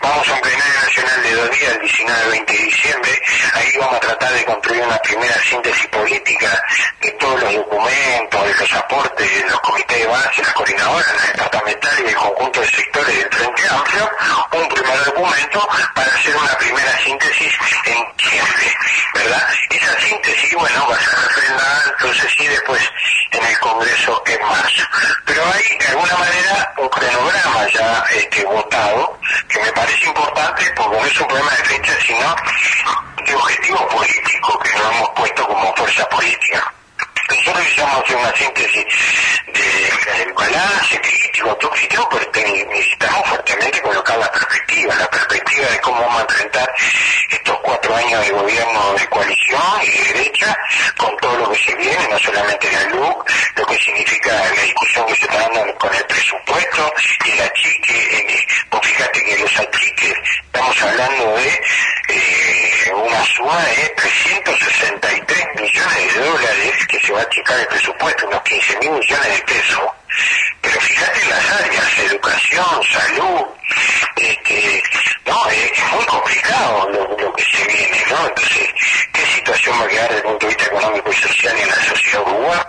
vamos 0.00 0.28
a 0.28 0.32
un 0.32 0.40
plenario 0.40 0.80
nacional 0.80 1.22
de 1.22 1.34
dos 1.34 1.50
días, 1.50 1.72
el 1.72 1.82
19-20 1.82 2.46
de 2.46 2.64
diciembre, 2.64 3.22
ahí 3.52 3.76
vamos 3.78 3.96
a 3.96 4.00
tratar 4.00 4.32
de 4.32 4.44
construir 4.44 4.82
una 4.82 4.98
primera 4.98 5.34
síntesis 5.44 5.86
política 5.88 6.64
de 7.00 7.10
todos 7.12 7.40
los 7.42 7.54
documentos, 7.54 8.46
de 8.46 8.54
los 8.54 8.72
aportes, 8.72 9.34
de 9.34 9.50
los 9.50 9.60
comités 9.60 9.98
de 9.98 10.06
base, 10.06 10.42
las 10.42 10.52
coordinadoras, 10.54 11.14
las 11.14 11.26
departamentales 11.28 12.00
y 12.00 12.08
el 12.08 12.16
conjunto 12.16 12.60
de 12.60 12.66
sectores 12.68 13.16
del 13.18 13.28
Frente 13.30 13.68
Amplio, 13.68 14.10
un 14.52 14.68
primer 14.68 15.04
documento 15.04 15.68
para 15.94 16.14
hacer 16.14 16.36
una 16.36 16.58
primera 16.58 16.98
síntesis 17.04 17.52
en 17.84 18.16
diciembre, 18.16 18.74
¿verdad? 19.14 19.48
Esa 19.70 20.00
síntesis, 20.00 20.54
bueno, 20.54 20.88
va 20.88 20.96
a 20.96 21.00
ser 21.00 21.18
refrendada 21.18 21.94
entonces 21.98 22.34
sí 22.36 22.46
después 22.46 22.82
en 23.30 23.44
el 23.44 23.58
Congreso 23.58 24.22
en 24.26 24.40
marzo. 24.46 24.82
Pero 25.24 25.42
hay 25.46 25.78
de 25.78 25.86
alguna 25.88 26.16
manera 26.16 26.33
un 27.04 27.12
cronograma 27.12 27.68
ya 27.68 28.04
este, 28.14 28.44
votado, 28.44 29.18
que 29.48 29.60
me 29.60 29.72
parece 29.72 30.06
importante 30.06 30.64
porque 30.76 30.96
no 30.96 31.06
es 31.06 31.20
un 31.20 31.26
problema 31.26 31.50
de 31.50 31.64
fecha, 31.64 31.92
sino 32.00 32.36
de 33.26 33.34
objetivo 33.34 33.88
político 33.88 34.58
que 34.60 34.78
nos 34.78 34.96
hemos 34.96 35.08
puesto 35.10 35.46
como 35.46 35.74
fuerza 35.76 36.08
política. 36.08 36.72
Nosotros 37.28 37.66
hicimos 37.66 38.10
una 38.10 38.36
síntesis 38.36 38.84
del 39.46 40.32
balance 40.32 41.00
crítico, 41.00 41.50
autocrítico, 41.50 42.08
pero 42.10 42.30
necesitamos 42.34 43.28
fuertemente 43.28 43.80
colocar 43.80 44.18
la 44.18 44.30
perspectiva, 44.30 44.94
la 44.94 45.10
perspectiva 45.10 45.66
de 45.68 45.80
cómo 45.80 46.00
vamos 46.00 46.18
a 46.18 46.22
enfrentar 46.22 46.74
estos 47.30 47.58
cuatro 47.60 47.96
años 47.96 48.20
de 48.20 48.30
gobierno 48.30 48.94
de 48.94 49.06
coalición 49.06 49.62
y 49.82 49.90
de 49.90 50.12
derecha, 50.12 50.56
con 50.96 51.16
todo 51.18 51.38
lo 51.38 51.50
que 51.50 51.58
se 51.58 51.74
viene, 51.76 52.08
no 52.08 52.18
solamente 52.18 52.70
la 52.72 52.84
LUC, 52.90 53.30
lo 53.56 53.66
que 53.66 53.78
significa 53.78 54.32
la 54.32 54.62
discusión 54.62 55.06
que 55.06 55.16
se 55.16 55.24
está 55.24 55.48
dando 55.48 55.74
con 55.78 55.94
el 55.94 56.04
presupuesto, 56.06 56.94
y 57.24 57.30
el 57.30 57.40
achique, 57.42 58.46
pues 58.70 58.86
fíjate 58.86 59.24
que 59.24 59.38
los 59.38 59.58
achiques, 59.58 60.14
estamos 60.44 60.82
hablando 60.82 61.36
de 61.36 61.60
eh, 62.08 62.92
una 62.94 63.24
suma 63.24 63.64
de 63.64 63.88
363 63.96 65.46
millones 65.56 66.14
de 66.14 66.20
dólares 66.20 66.86
que 66.88 67.00
se 67.00 67.12
va 67.14 67.20
a 67.20 67.22
achicar 67.22 67.58
el 67.60 67.66
presupuesto, 67.68 68.26
unos 68.26 68.42
15 68.42 68.78
mil 68.80 68.90
millones 68.90 69.36
de 69.36 69.42
pesos, 69.44 69.82
pero 70.60 70.80
fíjate 70.80 71.22
en 71.22 71.30
las 71.30 71.52
áreas, 71.52 71.98
educación, 71.98 72.82
salud, 72.92 73.46
este, 74.16 74.82
no, 75.26 75.50
es, 75.50 75.72
muy 75.92 76.04
complicado 76.06 76.90
lo, 76.90 77.32
que 77.34 77.44
se 77.44 77.64
viene, 77.66 78.02
¿no? 78.10 78.26
Entonces, 78.26 78.68
¿qué 79.12 79.26
situación 79.26 79.80
va 79.80 79.84
a 79.84 79.88
quedar 79.88 80.08
desde 80.08 80.16
el 80.16 80.22
punto 80.22 80.46
de 80.46 80.54
vista 80.54 80.66
económico 80.66 81.10
y 81.10 81.14
social 81.14 81.58
en 81.58 81.68
la 81.68 81.74
sociedad 81.74 82.22
uruguaya? 82.22 82.66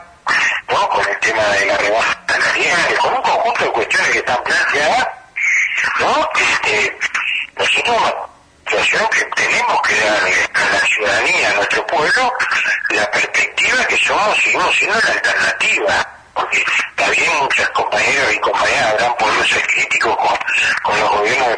¿no? 0.70 0.90
Con 0.90 1.08
el 1.08 1.20
tema 1.20 1.44
de 1.44 1.66
la 1.68 1.78
rebaja 1.78 2.24
salarial, 2.28 2.98
con 3.00 3.14
un 3.14 3.22
conjunto 3.22 3.64
de 3.64 3.72
cuestiones 3.72 4.10
que 4.12 4.18
están 4.18 4.44
planteadas, 4.44 5.08
¿no? 6.00 6.30
Este, 6.36 6.98
nosotros 7.58 8.14
situación 8.66 9.08
que 9.10 9.26
tenemos 9.36 9.82
que 9.84 9.96
darle 9.96 10.34
a 10.54 10.74
la 10.74 10.80
ciudadanía, 10.88 11.50
a 11.52 11.54
nuestro 11.54 11.86
pueblo, 11.88 12.34
la 12.90 13.12
perspectiva 13.12 13.86
que 13.86 13.98
somos, 13.98 14.38
seguimos 14.44 14.76
siendo 14.76 15.00
la 15.00 15.14
alternativa. 15.14 16.08
Porque 16.34 16.58
está 16.90 17.10
bien 17.12 17.32
muchas 17.40 17.70
compañeros 17.70 18.34
y 18.34 18.40
compañeras 18.40 18.92
habrán 18.92 19.16
podido 19.18 19.46
ser 19.46 19.66
críticos 19.68 20.18
con, 20.18 20.38
con 20.84 21.00
los 21.00 21.10
gobiernos 21.12 21.48
de 21.50 21.56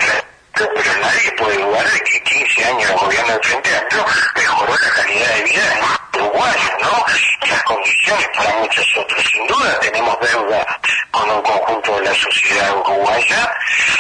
pero 0.66 0.98
nadie 1.00 1.32
puede 1.34 1.58
dudar 1.58 1.92
de 1.92 2.00
que 2.02 2.24
15 2.24 2.66
años 2.66 2.90
de 2.90 2.96
gobierno 2.96 3.34
del 3.34 3.44
Frente 3.44 3.78
Amplio 3.78 4.06
mejoró 4.36 4.74
la 4.74 4.90
calidad 4.90 5.36
de 5.36 5.44
vida 5.44 5.64
en 5.74 6.20
uruguayos, 6.20 6.72
¿no? 6.82 7.06
Y 7.44 7.50
las 7.50 7.64
condiciones 7.64 8.28
para 8.36 8.56
muchos 8.58 8.86
otros. 8.98 9.24
Sin 9.32 9.48
duda 9.48 9.80
tenemos 9.82 10.20
deuda 10.20 10.80
con 11.12 11.30
un 11.30 11.42
conjunto 11.42 12.00
de 12.00 12.06
la 12.06 12.16
sociedad 12.16 12.76
uruguaya 12.78 13.54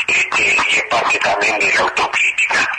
este, 0.08 0.43
y 0.43 0.78
es 0.78 0.84
parte 0.89 1.20
también 1.20 1.60
de 1.60 1.74
la 1.74 1.82
autocrítica. 1.82 2.70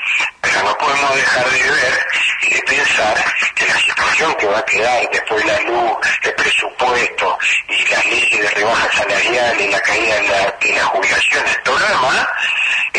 Pero 0.41 0.63
no 0.65 0.79
podemos 0.79 1.15
dejar 1.15 1.51
de 1.51 1.63
ver 1.71 2.07
y 2.43 2.55
de 2.55 2.63
pensar 2.63 3.25
que 3.55 3.67
la 3.67 3.79
situación 3.79 4.35
que 4.35 4.47
va 4.47 4.59
a 4.59 4.65
quedar 4.65 5.09
después 5.13 5.45
de 5.45 5.53
la 5.53 5.61
luz, 5.61 5.97
el 6.23 6.35
presupuesto 6.35 7.39
y 7.69 7.87
las 7.87 8.07
leyes 8.07 8.41
de 8.41 8.51
rebaja 8.51 8.93
salarial 8.93 9.61
y 9.61 9.69
la 9.69 9.81
caída 9.81 10.17
de, 10.17 10.29
la, 10.29 10.57
de 10.61 10.73
las 10.73 10.85
jubilaciones, 10.87 11.63
todo 11.63 11.79
lo 11.79 11.87
demás, 11.87 12.29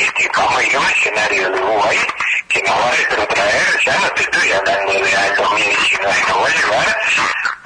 este, 0.01 0.23
ir 0.23 0.75
a 0.75 0.79
un 0.79 0.89
escenario 0.89 1.49
de 1.49 1.61
Uruguay 1.61 1.97
que 2.47 2.61
nos 2.63 2.71
va 2.71 2.87
a 2.87 2.91
retrotraer, 2.91 3.79
ya 3.85 3.97
no 3.99 4.09
te 4.11 4.21
estoy 4.21 4.51
hablando 4.51 4.93
de 4.93 5.15
al 5.15 5.35
2019, 5.35 6.21
nos 6.27 6.41
va 6.41 6.47
a 6.47 6.49
llevar 6.49 6.99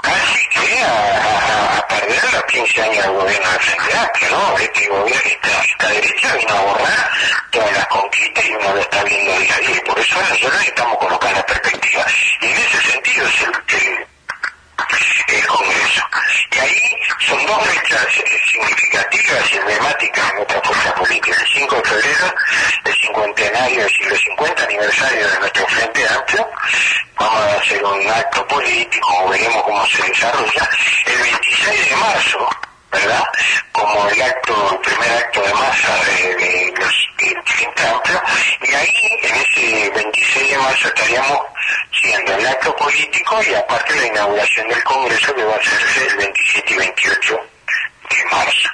casi 0.02 0.48
que 0.50 0.84
a, 0.84 1.88
perder 1.88 2.34
los 2.34 2.44
15 2.44 2.82
años 2.82 3.04
del 3.04 3.14
gobierno 3.14 3.52
de 3.52 3.60
Frente 3.60 3.98
Amplio, 3.98 4.30
¿no? 4.32 4.58
Este 4.58 4.88
gobierno, 4.88 5.30
esta, 5.30 5.64
esta 5.64 5.88
derecha 5.90 6.36
vino 6.36 6.54
a 6.54 6.62
borrar 6.62 7.12
todas 7.52 7.72
las 7.72 7.88
conquistas 7.88 8.46
y 8.46 8.54
uno 8.54 8.74
lo 8.74 8.82
está 8.82 9.04
viendo 9.04 9.40
día 9.40 9.56
a 9.56 9.60
día, 9.60 9.76
y 9.76 9.80
por 9.82 10.00
eso 10.00 10.20
nosotros 10.22 10.64
estamos 10.66 10.98
colocando 10.98 11.40
la 11.40 11.46
perspectiva. 11.46 12.06
Y 12.42 12.46
en 12.46 12.58
ese 12.58 12.92
sentido 12.92 13.28
es 13.28 13.42
el, 13.42 13.78
el 13.78 14.08
el 15.28 15.48
Congreso. 15.48 16.04
Y 16.52 16.60
ahí 16.60 16.82
son 17.28 17.46
dos 17.46 17.68
fechas 17.68 18.08
significativas 18.52 19.52
y 19.52 19.58
emblemáticas 19.58 20.30
en 20.30 20.36
nuestra 20.36 20.62
fuerza 20.62 20.96
política. 20.96 21.42
El 21.42 21.48
5 21.48 21.76
de 21.76 21.84
febrero, 21.84 22.36
el 22.86 22.96
cincuentenario 22.96 23.80
del 23.82 23.90
siglo 23.90 24.16
50, 24.16 24.68
aniversario 24.84 25.30
de 25.30 25.40
nuestro 25.40 25.68
Frente 25.68 26.08
Amplio. 26.10 26.50
Vamos 27.18 27.42
a 27.42 27.56
hacer 27.58 27.84
un 27.84 28.10
acto 28.10 28.48
político, 28.48 29.30
veremos 29.30 29.64
cómo 29.64 29.86
se 29.88 30.04
desarrolla. 30.04 30.70
El 31.06 31.18
26 31.22 31.90
de 31.90 31.96
marzo, 31.96 32.50
¿verdad? 32.92 33.24
Como 33.72 34.10
el 34.10 34.22
acto, 34.22 34.72
el 34.74 34.80
primer 34.80 35.12
acto 35.12 35.42
de 35.42 35.54
masa 35.54 35.96
de, 36.04 36.74
los 36.76 36.94
Frente 37.46 37.88
Amplio, 37.88 38.22
y 38.62 38.74
ahí 38.74 39.20
en 39.22 39.36
ese 39.36 39.90
26 39.92 40.52
de 40.52 40.58
marzo 40.58 40.88
estaríamos 40.90 41.40
siendo 42.02 42.36
el 42.36 42.48
acto 42.48 42.76
político 42.76 43.42
y 43.44 43.54
aparte 43.54 43.96
la 43.96 44.08
inauguración 44.08 44.68
del 44.68 44.84
Congreso 44.84 45.34
que 45.34 45.44
va 45.46 45.54
a 45.54 45.60
hacerse 45.60 46.08
el 46.08 46.18
27 46.18 46.74
y 46.74 46.78
28 46.78 47.40
de 48.10 48.26
marzo. 48.26 48.70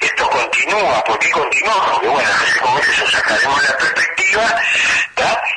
Esto 0.00 0.28
continúa, 0.30 1.04
¿por 1.04 1.18
qué 1.18 1.30
continúa? 1.30 1.92
Porque 1.92 2.08
bueno, 2.08 2.28
en 2.30 2.48
ese 2.48 2.60
Congreso 2.60 3.10
sacaremos 3.10 3.62
la 3.62 3.76
perspectiva 3.78 4.60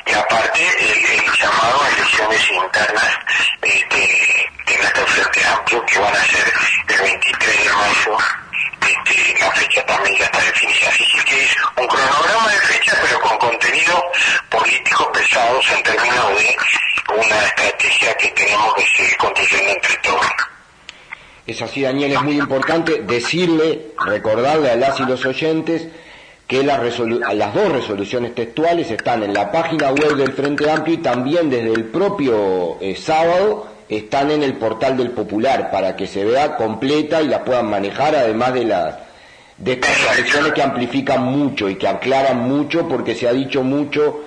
y 0.06 0.12
aparte 0.12 0.60
el, 0.60 1.32
llamado 1.38 1.82
a 1.82 1.88
elecciones 1.88 2.50
internas 2.50 3.18
este, 3.62 4.50
de 4.66 4.78
nuestro 4.78 5.06
Frente 5.06 5.46
Amplio 5.46 5.86
que 5.86 5.98
van 5.98 6.14
a 6.14 6.24
ser 6.24 6.52
el 6.88 7.00
23 7.00 7.64
de 7.64 7.72
mayo 7.72 8.18
este, 8.80 9.38
la 9.40 9.50
fecha 9.52 9.86
también 9.86 10.16
ya 10.18 10.24
está 10.26 10.40
definida. 10.40 10.88
Así 10.88 11.24
que 11.24 11.44
es 11.44 11.56
un 11.76 11.86
cronograma 11.86 12.48
de 12.50 12.60
fecha, 12.60 12.98
pero 13.00 13.20
con 13.20 13.38
contenidos 13.38 14.02
políticos 14.50 15.08
pesados 15.12 15.66
en 15.70 15.82
términos 15.82 16.38
de 16.38 16.56
una 17.14 17.44
estrategia 17.46 18.14
que 18.16 18.28
tenemos 18.28 18.74
que 18.74 18.86
seguir 18.96 19.16
construyendo 19.16 19.70
entre 19.72 19.96
todos. 19.98 20.53
Es 21.46 21.60
así, 21.60 21.82
Daniel, 21.82 22.12
es 22.12 22.22
muy 22.22 22.38
importante 22.38 23.02
decirle, 23.02 23.92
recordarle 23.98 24.70
a 24.70 24.76
las 24.76 24.98
y 25.00 25.04
los 25.04 25.24
oyentes 25.26 25.88
que 26.46 26.62
las, 26.62 26.98
las 26.98 27.54
dos 27.54 27.72
resoluciones 27.72 28.34
textuales 28.34 28.90
están 28.90 29.22
en 29.22 29.34
la 29.34 29.50
página 29.50 29.90
web 29.90 30.16
del 30.16 30.32
Frente 30.32 30.70
Amplio 30.70 30.94
y 30.94 30.98
también 31.02 31.50
desde 31.50 31.72
el 31.72 31.84
propio 31.84 32.78
eh, 32.80 32.96
sábado 32.96 33.66
están 33.88 34.30
en 34.30 34.42
el 34.42 34.54
portal 34.54 34.96
del 34.96 35.10
Popular 35.10 35.70
para 35.70 35.96
que 35.96 36.06
se 36.06 36.24
vea 36.24 36.56
completa 36.56 37.20
y 37.20 37.28
la 37.28 37.44
puedan 37.44 37.68
manejar, 37.68 38.14
además 38.14 38.54
de 38.54 38.64
las 38.64 38.94
de 39.56 39.72
estas 39.74 40.02
reflexiones 40.02 40.52
que 40.52 40.62
amplifican 40.62 41.22
mucho 41.22 41.68
y 41.68 41.76
que 41.76 41.86
aclaran 41.86 42.38
mucho 42.38 42.88
porque 42.88 43.14
se 43.14 43.28
ha 43.28 43.32
dicho 43.32 43.62
mucho 43.62 44.24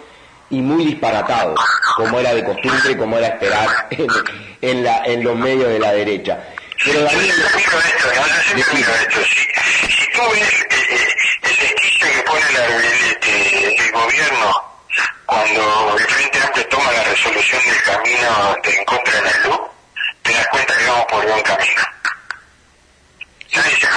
y 0.49 0.61
muy 0.61 0.85
disparatado, 0.85 1.55
como 1.97 2.19
era 2.19 2.33
de 2.33 2.43
costumbre, 2.43 2.97
como 2.97 3.17
era 3.17 3.27
esperar 3.27 3.67
en, 4.61 4.83
la, 4.83 5.03
en 5.03 5.23
los 5.23 5.35
medios 5.35 5.67
de 5.67 5.79
la 5.79 5.91
derecha. 5.91 6.39
Pero 6.83 7.01
yo 7.01 7.19
siempre 7.19 7.49
miro 7.55 7.79
esto, 7.79 8.13
yo 8.13 8.23
siempre 8.43 8.73
miro 8.73 8.95
esto. 8.95 9.19
Si, 9.23 9.91
si 9.91 10.11
tú 10.11 10.21
ves 10.31 10.53
eh, 10.69 11.15
el 11.43 11.57
desquicio 11.57 12.07
que 12.11 12.21
pone 12.23 12.51
la, 12.51 12.65
el, 12.65 12.85
este, 12.85 13.85
el 13.85 13.91
gobierno 13.91 14.63
cuando 15.25 15.97
el 15.97 16.05
Frente 16.07 16.39
Amplio 16.41 16.67
toma 16.67 16.91
la 16.91 17.03
resolución 17.03 17.61
del 17.63 17.83
camino 17.83 18.55
de 18.63 18.75
en 18.75 18.85
contra 18.85 19.13
de 19.13 19.21
la 19.21 19.37
luz, 19.47 19.59
te 20.21 20.33
das 20.33 20.47
cuenta 20.47 20.77
que 20.77 20.85
vamos 20.85 21.05
por 21.09 21.27
buen 21.27 21.41
camino. 21.43 21.81
Nadie 23.53 23.75
se 23.77 23.87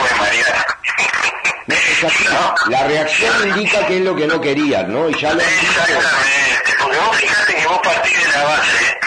La 2.69 2.85
reacción 2.85 3.49
indica 3.49 3.87
que 3.87 3.99
es 3.99 4.03
lo 4.03 4.17
que 4.17 4.27
no 4.27 4.41
querían, 4.41 4.93
¿no? 4.93 5.09
Y 5.09 5.19
ya 5.21 5.33
lo 5.33 5.41
Exactamente, 5.41 6.75
porque 6.79 6.99
vos 6.99 7.17
fíjate 7.17 7.55
que 7.55 7.67
vos 7.67 7.79
partís 7.83 8.25
de 8.25 8.33
la 8.33 8.45
base, 8.45 8.99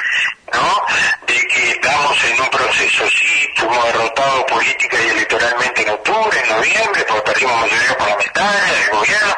¿no? 0.54 0.86
De 1.28 1.48
que 1.48 1.72
estamos 1.72 2.24
en 2.26 2.42
un 2.42 2.50
proceso, 2.50 3.10
sí, 3.10 3.50
fuimos 3.56 3.84
derrotados 3.86 4.44
política 4.44 4.98
y 5.02 5.10
electoralmente 5.10 5.82
en 5.82 5.90
octubre, 5.90 6.40
en 6.44 6.50
noviembre, 6.50 7.06
porque 7.08 7.32
perdimos 7.32 7.62
mayoría 7.62 7.98
parlamentaria, 7.98 8.84
el 8.84 8.90
gobierno, 8.92 9.36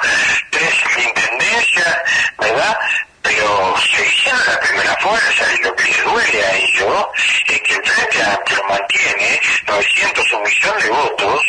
tres 0.49 0.73
intendencias, 0.97 1.97
¿verdad? 2.39 2.77
Pero 3.21 3.75
siendo 3.87 4.43
la 4.51 4.59
primera 4.59 4.95
fuerza 4.97 5.53
y 5.53 5.63
lo 5.63 5.75
que 5.75 5.83
le 5.85 6.01
duele 6.03 6.45
a 6.45 6.55
ellos 6.57 7.05
es 7.47 7.61
que 7.61 7.73
el 7.73 7.83
Frente 7.83 8.23
Amplio 8.23 8.63
mantiene 8.69 9.41
900 9.67 10.33
un 10.33 10.43
millón 10.43 10.79
de 10.79 10.89
votos 10.89 11.41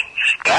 de 0.45 0.53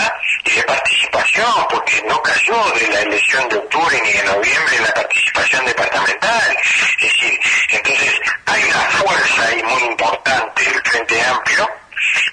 participación, 0.67 1.67
porque 1.69 2.03
no 2.08 2.21
cayó 2.21 2.71
de 2.73 2.88
la 2.89 3.01
elección 3.01 3.49
de 3.49 3.56
octubre 3.56 3.99
ni 4.03 4.12
de 4.12 4.23
noviembre 4.23 4.80
la 4.82 4.93
participación 4.93 5.65
departamental. 5.65 6.58
Es 6.99 7.12
decir, 7.12 7.39
entonces 7.69 8.13
hay 8.45 8.63
una 8.65 8.82
fuerza 8.91 9.47
ahí 9.47 9.63
muy 9.63 9.84
importante 9.84 10.63
del 10.63 10.82
Frente 10.84 11.21
Amplio 11.23 11.69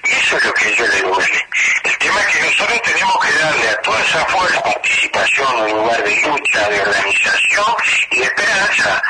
y 0.04 0.12
eso 0.12 0.36
es 0.36 0.44
lo 0.44 0.52
que 0.52 0.68
ellos 0.68 0.88
les 0.88 1.02
duele. 1.02 1.48
El 1.84 1.98
tema 1.98 2.20
es 2.20 2.26
que 2.26 2.42
nosotros 2.42 2.82
tenemos 2.82 3.18
que 3.24 3.32
darle 3.38 3.68
a 3.68 3.82
toda 3.82 4.02
esa 4.02 4.24
fuerza 4.26 4.62
participación, 4.62 5.62
un 5.62 5.70
lugar 5.70 6.04
de 6.04 6.16
lucha, 6.22 6.68
de 6.68 6.80
organización 6.80 7.74
y 8.10 8.18
de 8.18 8.24
esperanza. 8.24 9.02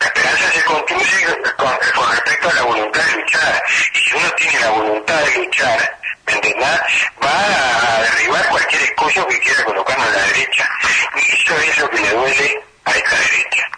La 0.00 0.06
esperanza 0.06 0.52
se 0.52 0.64
construye 0.64 1.26
con, 1.56 2.10
respecto 2.10 2.50
a 2.50 2.54
la 2.54 2.62
voluntad 2.62 3.04
de 3.04 3.20
luchar. 3.20 3.62
Y 3.94 3.98
si 3.98 4.16
uno 4.16 4.30
tiene 4.36 4.60
la 4.60 4.70
voluntad 4.70 5.20
de 5.22 5.44
luchar, 5.44 5.98
¿entendés? 6.26 6.80
Va 7.22 7.98
a 7.98 8.02
derribar 8.02 8.48
cualquier 8.48 8.82
escollo 8.82 9.26
que 9.26 9.38
quiera 9.40 9.64
colocarnos 9.64 10.06
a 10.06 10.10
la 10.10 10.26
derecha. 10.26 10.68
Y 11.16 11.34
eso 11.34 11.54
es 11.58 11.78
lo 11.78 11.90
que 11.90 12.00
le 12.00 12.10
duele 12.10 12.62
a 12.84 12.90
esta 12.92 13.16
derecha. 13.16 13.70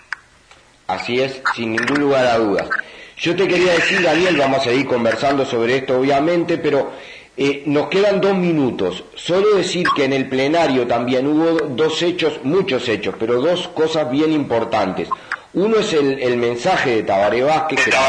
Así 0.87 1.21
es, 1.21 1.43
sin 1.55 1.73
ningún 1.73 2.01
lugar 2.01 2.27
a 2.27 2.39
dudas. 2.39 2.69
Yo 3.17 3.37
te 3.37 3.47
quería 3.47 3.73
decir, 3.75 4.03
Daniel, 4.03 4.37
vamos 4.37 4.61
a 4.61 4.65
seguir 4.65 4.87
conversando 4.87 5.45
sobre 5.45 5.77
esto, 5.77 5.99
obviamente, 5.99 6.59
pero 6.59 6.93
eh, 7.37 7.63
nos 7.67 7.89
quedan 7.89 8.21
dos 8.21 8.35
minutos. 8.37 9.05
Solo 9.15 9.57
decir 9.57 9.87
que 9.95 10.05
en 10.05 10.13
el 10.13 10.29
plenario 10.29 10.87
también 10.87 11.27
hubo 11.27 11.53
dos 11.69 12.03
hechos, 12.03 12.41
muchos 12.43 12.89
hechos, 12.89 13.15
pero 13.19 13.41
dos 13.41 13.69
cosas 13.69 14.11
bien 14.11 14.33
importantes. 14.33 15.09
Uno 15.55 15.77
es 15.77 15.93
el, 15.93 16.37
mensaje 16.39 16.97
de 16.97 17.03
Tabaré 17.03 17.43
Vázquez, 17.43 17.85
que 17.85 17.91
está 17.91 18.01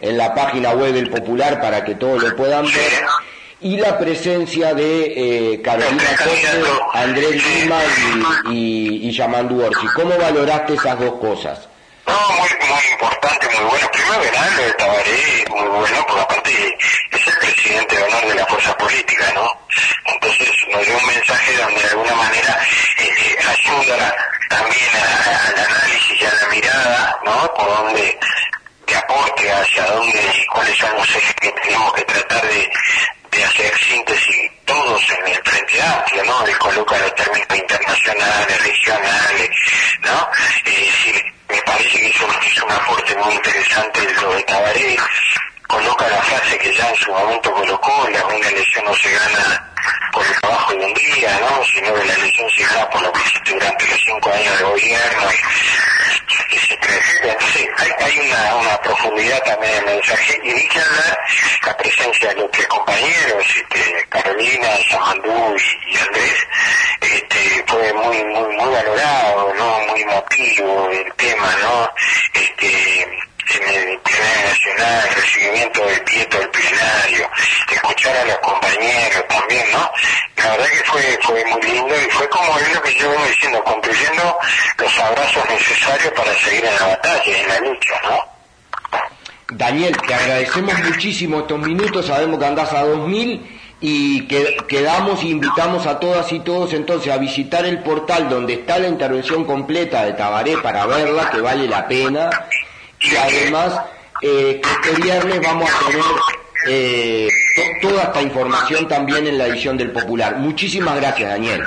en 0.00 0.18
la, 0.18 0.34
página 0.34 0.72
web 0.72 0.92
del 0.92 1.08
Popular 1.08 1.62
para 1.62 1.82
que 1.82 1.94
todos 1.94 2.22
lo 2.22 2.36
puedan 2.36 2.66
ver, 2.66 3.06
y 3.62 3.78
la 3.78 3.98
presencia 3.98 4.74
de 4.74 5.54
eh, 5.54 5.62
Carolina 5.62 6.10
Costa, 6.18 6.88
Andrés 6.92 7.42
Lima 7.42 7.78
y, 8.50 9.08
y, 9.08 9.10
Yamandu 9.12 9.64
Orsi. 9.64 9.86
¿Cómo 9.94 10.14
valoraste 10.18 10.74
esas 10.74 11.00
dos 11.00 11.14
cosas? 11.14 11.68
No, 12.06 12.14
muy, 12.36 12.48
muy 12.68 12.92
importante, 12.92 13.46
muy 13.46 13.70
bueno. 13.70 13.90
Primero 13.92 14.18
lo 14.18 14.62
de 14.62 14.72
Tabaré, 14.74 15.44
muy 15.48 15.68
bueno, 15.68 16.06
porque 16.06 16.20
aparte 16.20 16.76
es 17.12 17.25
el 17.25 17.25
presidente 17.66 17.96
de 17.96 18.02
honor 18.04 18.28
de 18.28 18.34
la 18.36 18.46
fuerza 18.46 18.78
política, 18.78 19.32
¿no? 19.34 19.60
Entonces 20.04 20.48
nos 20.70 20.86
dio 20.86 20.96
un 20.96 21.06
mensaje 21.06 21.56
donde 21.56 21.80
de 21.80 21.88
alguna 21.88 22.14
manera 22.14 22.60
eh, 22.98 23.36
ayuda 23.44 24.16
también 24.48 24.88
al 24.94 25.58
análisis 25.58 26.20
y 26.20 26.24
a 26.24 26.34
la 26.34 26.48
mirada, 26.48 27.20
¿no? 27.24 27.54
Por 27.54 27.66
donde 27.66 28.18
de 28.86 28.96
aporte 28.96 29.50
hacia 29.50 29.84
dónde 29.86 30.32
y 30.40 30.46
cuáles 30.46 30.78
son 30.78 30.94
los 30.94 31.08
ejes 31.10 31.34
que 31.34 31.50
tenemos 31.50 31.92
que 31.94 32.02
tratar 32.02 32.46
de, 32.46 32.70
de 33.32 33.44
hacer 33.44 33.78
síntesis 33.78 34.52
todos 34.64 35.02
en 35.10 35.32
el 35.32 35.42
Frente 35.42 35.82
Amplio, 35.82 36.24
¿no? 36.24 36.46
Él 36.46 36.58
coloca 36.58 36.98
los 36.98 37.14
términos 37.16 37.48
internacionales, 37.50 38.62
regionales, 38.62 39.50
¿no? 40.02 40.30
Eh, 40.66 41.32
me 41.48 41.60
parece 41.62 41.98
que 41.98 42.08
hizo, 42.10 42.26
un 42.64 42.72
aporte 42.72 43.16
muy 43.16 43.34
interesante 43.34 44.00
lo 44.22 44.34
de 44.34 44.42
Tabaré, 44.44 44.96
coloca 45.68 46.08
la 46.08 46.22
frase 46.22 46.58
que 46.58 46.74
ya 46.74 46.88
en 46.88 46.96
su 46.96 47.12
momento 47.12 47.52
colocó, 47.52 48.08
la 48.10 48.24
una 48.26 48.48
elección 48.48 48.84
no 48.84 48.94
se 48.94 49.10
gana 49.10 49.72
por 50.12 50.26
el 50.26 50.40
trabajo 50.40 50.72
de 50.74 50.84
un 50.84 50.94
día, 50.94 51.38
¿no? 51.40 51.64
sino 51.64 51.94
que 51.94 52.04
la 52.04 52.14
elección 52.14 52.50
se 52.50 52.62
gana 52.64 52.88
por 52.90 53.02
lo 53.02 53.12
que 53.12 53.20
hiciste 53.20 53.50
durante 53.52 53.86
los 53.86 54.00
cinco 54.04 54.30
años 54.32 54.58
de 54.58 54.64
gobierno 54.64 55.32
y, 55.32 56.76
crece. 56.78 57.28
Entonces 57.28 57.68
hay, 57.78 57.90
hay 58.04 58.18
una, 58.18 58.80
profundidad 58.80 59.42
también 59.44 59.72
en 59.72 59.78
el 59.78 59.94
mensaje 59.96 60.40
y 60.44 60.52
ni 60.52 60.68
que 60.68 60.78
hablar 60.78 61.18
la 61.64 61.76
presencia 61.76 62.28
de 62.28 62.34
los 62.36 62.50
tres 62.50 62.66
compañeros, 62.68 63.44
este, 63.56 64.06
Carolina, 64.08 64.68
Samandú 64.90 65.56
y, 65.56 65.92
y, 65.92 65.98
Andrés, 65.98 66.46
este, 67.00 67.64
fue 67.66 67.92
muy, 67.94 68.24
muy, 68.24 68.56
muy 68.56 68.74
valorado, 68.74 69.54
¿no? 69.54 69.80
muy 69.90 70.02
emotivo 70.02 70.90
el 70.90 71.12
tema, 71.14 71.56
¿no? 71.62 71.92
Este, 72.34 73.02
en 73.54 73.90
el 73.90 73.98
plenario 74.00 74.48
nacional, 74.48 75.08
el 75.16 75.24
recibimiento 75.74 76.38
del 76.38 76.50
plenario, 76.50 77.30
escuchar 77.70 78.16
a 78.16 78.24
los 78.24 78.38
compañeros 78.38 79.24
también, 79.28 79.64
¿no? 79.72 79.90
La 80.36 80.50
verdad 80.52 80.66
que 80.66 80.84
fue, 80.84 81.18
fue 81.22 81.44
muy 81.44 81.62
lindo 81.62 81.94
y 81.94 82.10
fue 82.10 82.28
como 82.28 82.58
es 82.58 82.74
lo 82.74 82.82
que 82.82 82.94
yo 82.94 83.10
vengo 83.10 83.26
diciendo, 83.26 83.64
construyendo 83.64 84.38
los 84.78 84.98
abrazos 84.98 85.50
necesarios 85.50 86.12
para 86.12 86.34
seguir 86.34 86.64
en 86.64 86.74
la 86.74 86.86
batalla, 86.86 87.40
en 87.40 87.48
la 87.48 87.60
lucha, 87.60 87.94
¿no? 88.04 88.36
Daniel, 89.48 89.96
te 90.06 90.14
agradecemos 90.14 90.78
muchísimo 90.80 91.40
estos 91.40 91.58
minutos, 91.60 92.06
sabemos 92.06 92.38
que 92.38 92.46
andás 92.46 92.72
a 92.72 92.82
2000 92.82 93.60
y 93.80 94.26
que, 94.26 94.56
quedamos 94.68 95.22
e 95.22 95.28
invitamos 95.28 95.86
a 95.86 96.00
todas 96.00 96.32
y 96.32 96.40
todos 96.40 96.72
entonces 96.72 97.12
a 97.12 97.18
visitar 97.18 97.64
el 97.64 97.80
portal 97.80 98.28
donde 98.28 98.54
está 98.54 98.78
la 98.78 98.88
intervención 98.88 99.44
completa 99.44 100.04
de 100.04 100.14
Tabaré 100.14 100.58
para 100.58 100.86
verla, 100.86 101.30
que 101.30 101.40
vale 101.40 101.68
la 101.68 101.86
pena, 101.86 102.30
y 103.00 103.16
además 103.16 103.80
eh, 104.22 104.60
este 104.62 105.02
viernes 105.02 105.40
vamos 105.42 105.70
a 105.70 105.90
tener 105.90 106.04
eh, 106.68 107.28
toda 107.80 108.04
esta 108.04 108.22
información 108.22 108.88
también 108.88 109.26
en 109.26 109.38
la 109.38 109.46
edición 109.46 109.76
del 109.76 109.92
Popular. 109.92 110.36
Muchísimas 110.36 110.96
gracias, 110.96 111.30
Daniel. 111.30 111.62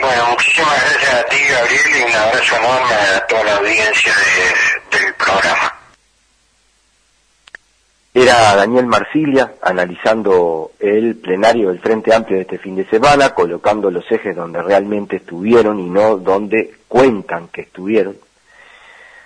Bueno, 0.00 0.30
muchísimas 0.30 0.80
gracias 0.80 1.14
a 1.14 1.24
ti, 1.24 1.36
Gabriel, 1.50 1.80
y 1.98 2.10
un 2.10 2.16
abrazo 2.16 2.56
enorme 2.56 2.94
a 2.94 3.26
toda 3.26 3.44
la 3.44 3.56
audiencia 3.56 4.12
del 4.90 5.14
programa. 5.14 5.74
Era 8.12 8.56
Daniel 8.56 8.86
Marsilia 8.86 9.54
analizando 9.62 10.72
el 10.80 11.16
plenario 11.16 11.68
del 11.68 11.78
Frente 11.78 12.12
Amplio 12.12 12.38
de 12.38 12.42
este 12.42 12.58
fin 12.58 12.74
de 12.74 12.86
semana, 12.86 13.30
colocando 13.34 13.90
los 13.90 14.04
ejes 14.10 14.34
donde 14.34 14.62
realmente 14.62 15.16
estuvieron 15.16 15.78
y 15.78 15.88
no 15.88 16.16
donde 16.16 16.74
cuentan 16.88 17.48
que 17.48 17.62
estuvieron. 17.62 18.16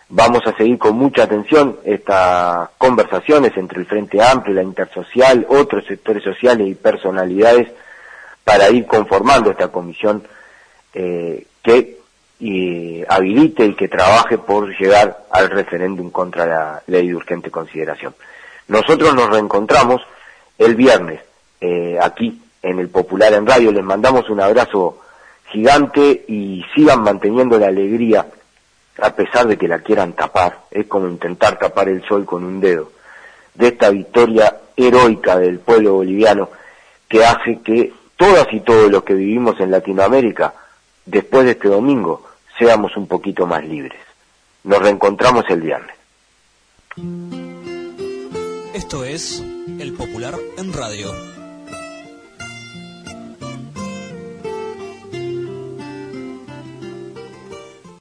Vamos 0.09 0.43
a 0.47 0.57
seguir 0.57 0.79
con 0.79 0.97
mucha 0.97 1.25
atención 1.25 1.79
estas 1.85 2.69
conversaciones 2.79 3.57
entre 3.57 3.81
el 3.81 3.87
Frente 3.87 4.23
Amplio, 4.23 4.55
la 4.55 4.63
Intersocial, 4.63 5.47
otros 5.49 5.85
sectores 5.87 6.23
sociales 6.23 6.69
y 6.69 6.75
personalidades 6.75 7.69
para 8.45 8.69
ir 8.71 8.87
conformando 8.87 9.51
esta 9.51 9.69
comisión 9.69 10.23
eh, 10.93 11.47
que 11.63 11.95
habilite 13.09 13.65
y 13.65 13.75
que 13.75 13.89
trabaje 13.89 14.39
por 14.39 14.69
llegar 14.79 15.25
al 15.31 15.51
referéndum 15.51 16.11
contra 16.11 16.47
la 16.47 16.83
ley 16.87 17.09
de 17.09 17.15
urgente 17.15 17.51
consideración. 17.51 18.15
Nosotros 18.69 19.15
nos 19.15 19.31
reencontramos 19.31 20.03
el 20.59 20.75
viernes 20.75 21.21
eh, 21.61 21.99
aquí 22.01 22.43
en 22.63 22.79
el 22.79 22.89
Popular 22.89 23.33
en 23.33 23.47
Radio. 23.47 23.73
Les 23.73 23.85
mandamos 23.85 24.29
un 24.29 24.41
abrazo 24.41 25.01
gigante 25.51 26.25
y 26.29 26.63
sigan 26.75 27.03
manteniendo 27.03 27.59
la 27.59 27.69
alegría 27.69 28.27
a 28.99 29.15
pesar 29.15 29.47
de 29.47 29.57
que 29.57 29.69
la 29.69 29.81
quieran 29.81 30.13
tapar, 30.13 30.65
es 30.71 30.87
como 30.87 31.09
intentar 31.09 31.59
tapar 31.59 31.89
el 31.89 32.07
sol 32.07 32.25
con 32.25 32.45
un 32.45 32.61
dedo, 32.61 32.93
de 33.55 33.69
esta 33.69 33.91
victoria 33.91 34.57
heroica 34.77 35.39
del 35.39 35.61
pueblo 35.61 35.95
boliviano 35.95 36.51
que 37.09 37.25
hace 37.25 37.61
que 37.65 37.93
todas 38.17 38.47
y 38.53 38.61
todos 38.61 38.91
los 38.91 39.05
que 39.05 39.15
vivimos 39.15 39.59
en 39.61 39.71
Latinoamérica, 39.71 40.55
después 41.05 41.45
de 41.45 41.53
este 41.53 41.69
domingo, 41.69 42.25
seamos 42.59 42.97
un 42.97 43.07
poquito 43.07 43.47
más 43.47 43.65
libres. 43.65 44.01
Nos 44.65 44.81
reencontramos 44.81 45.45
el 45.49 45.61
viernes. 45.61 45.97
Esto 48.75 49.05
es 49.05 49.41
El 49.79 49.93
Popular 49.93 50.35
en 50.57 50.73
Radio 50.73 51.34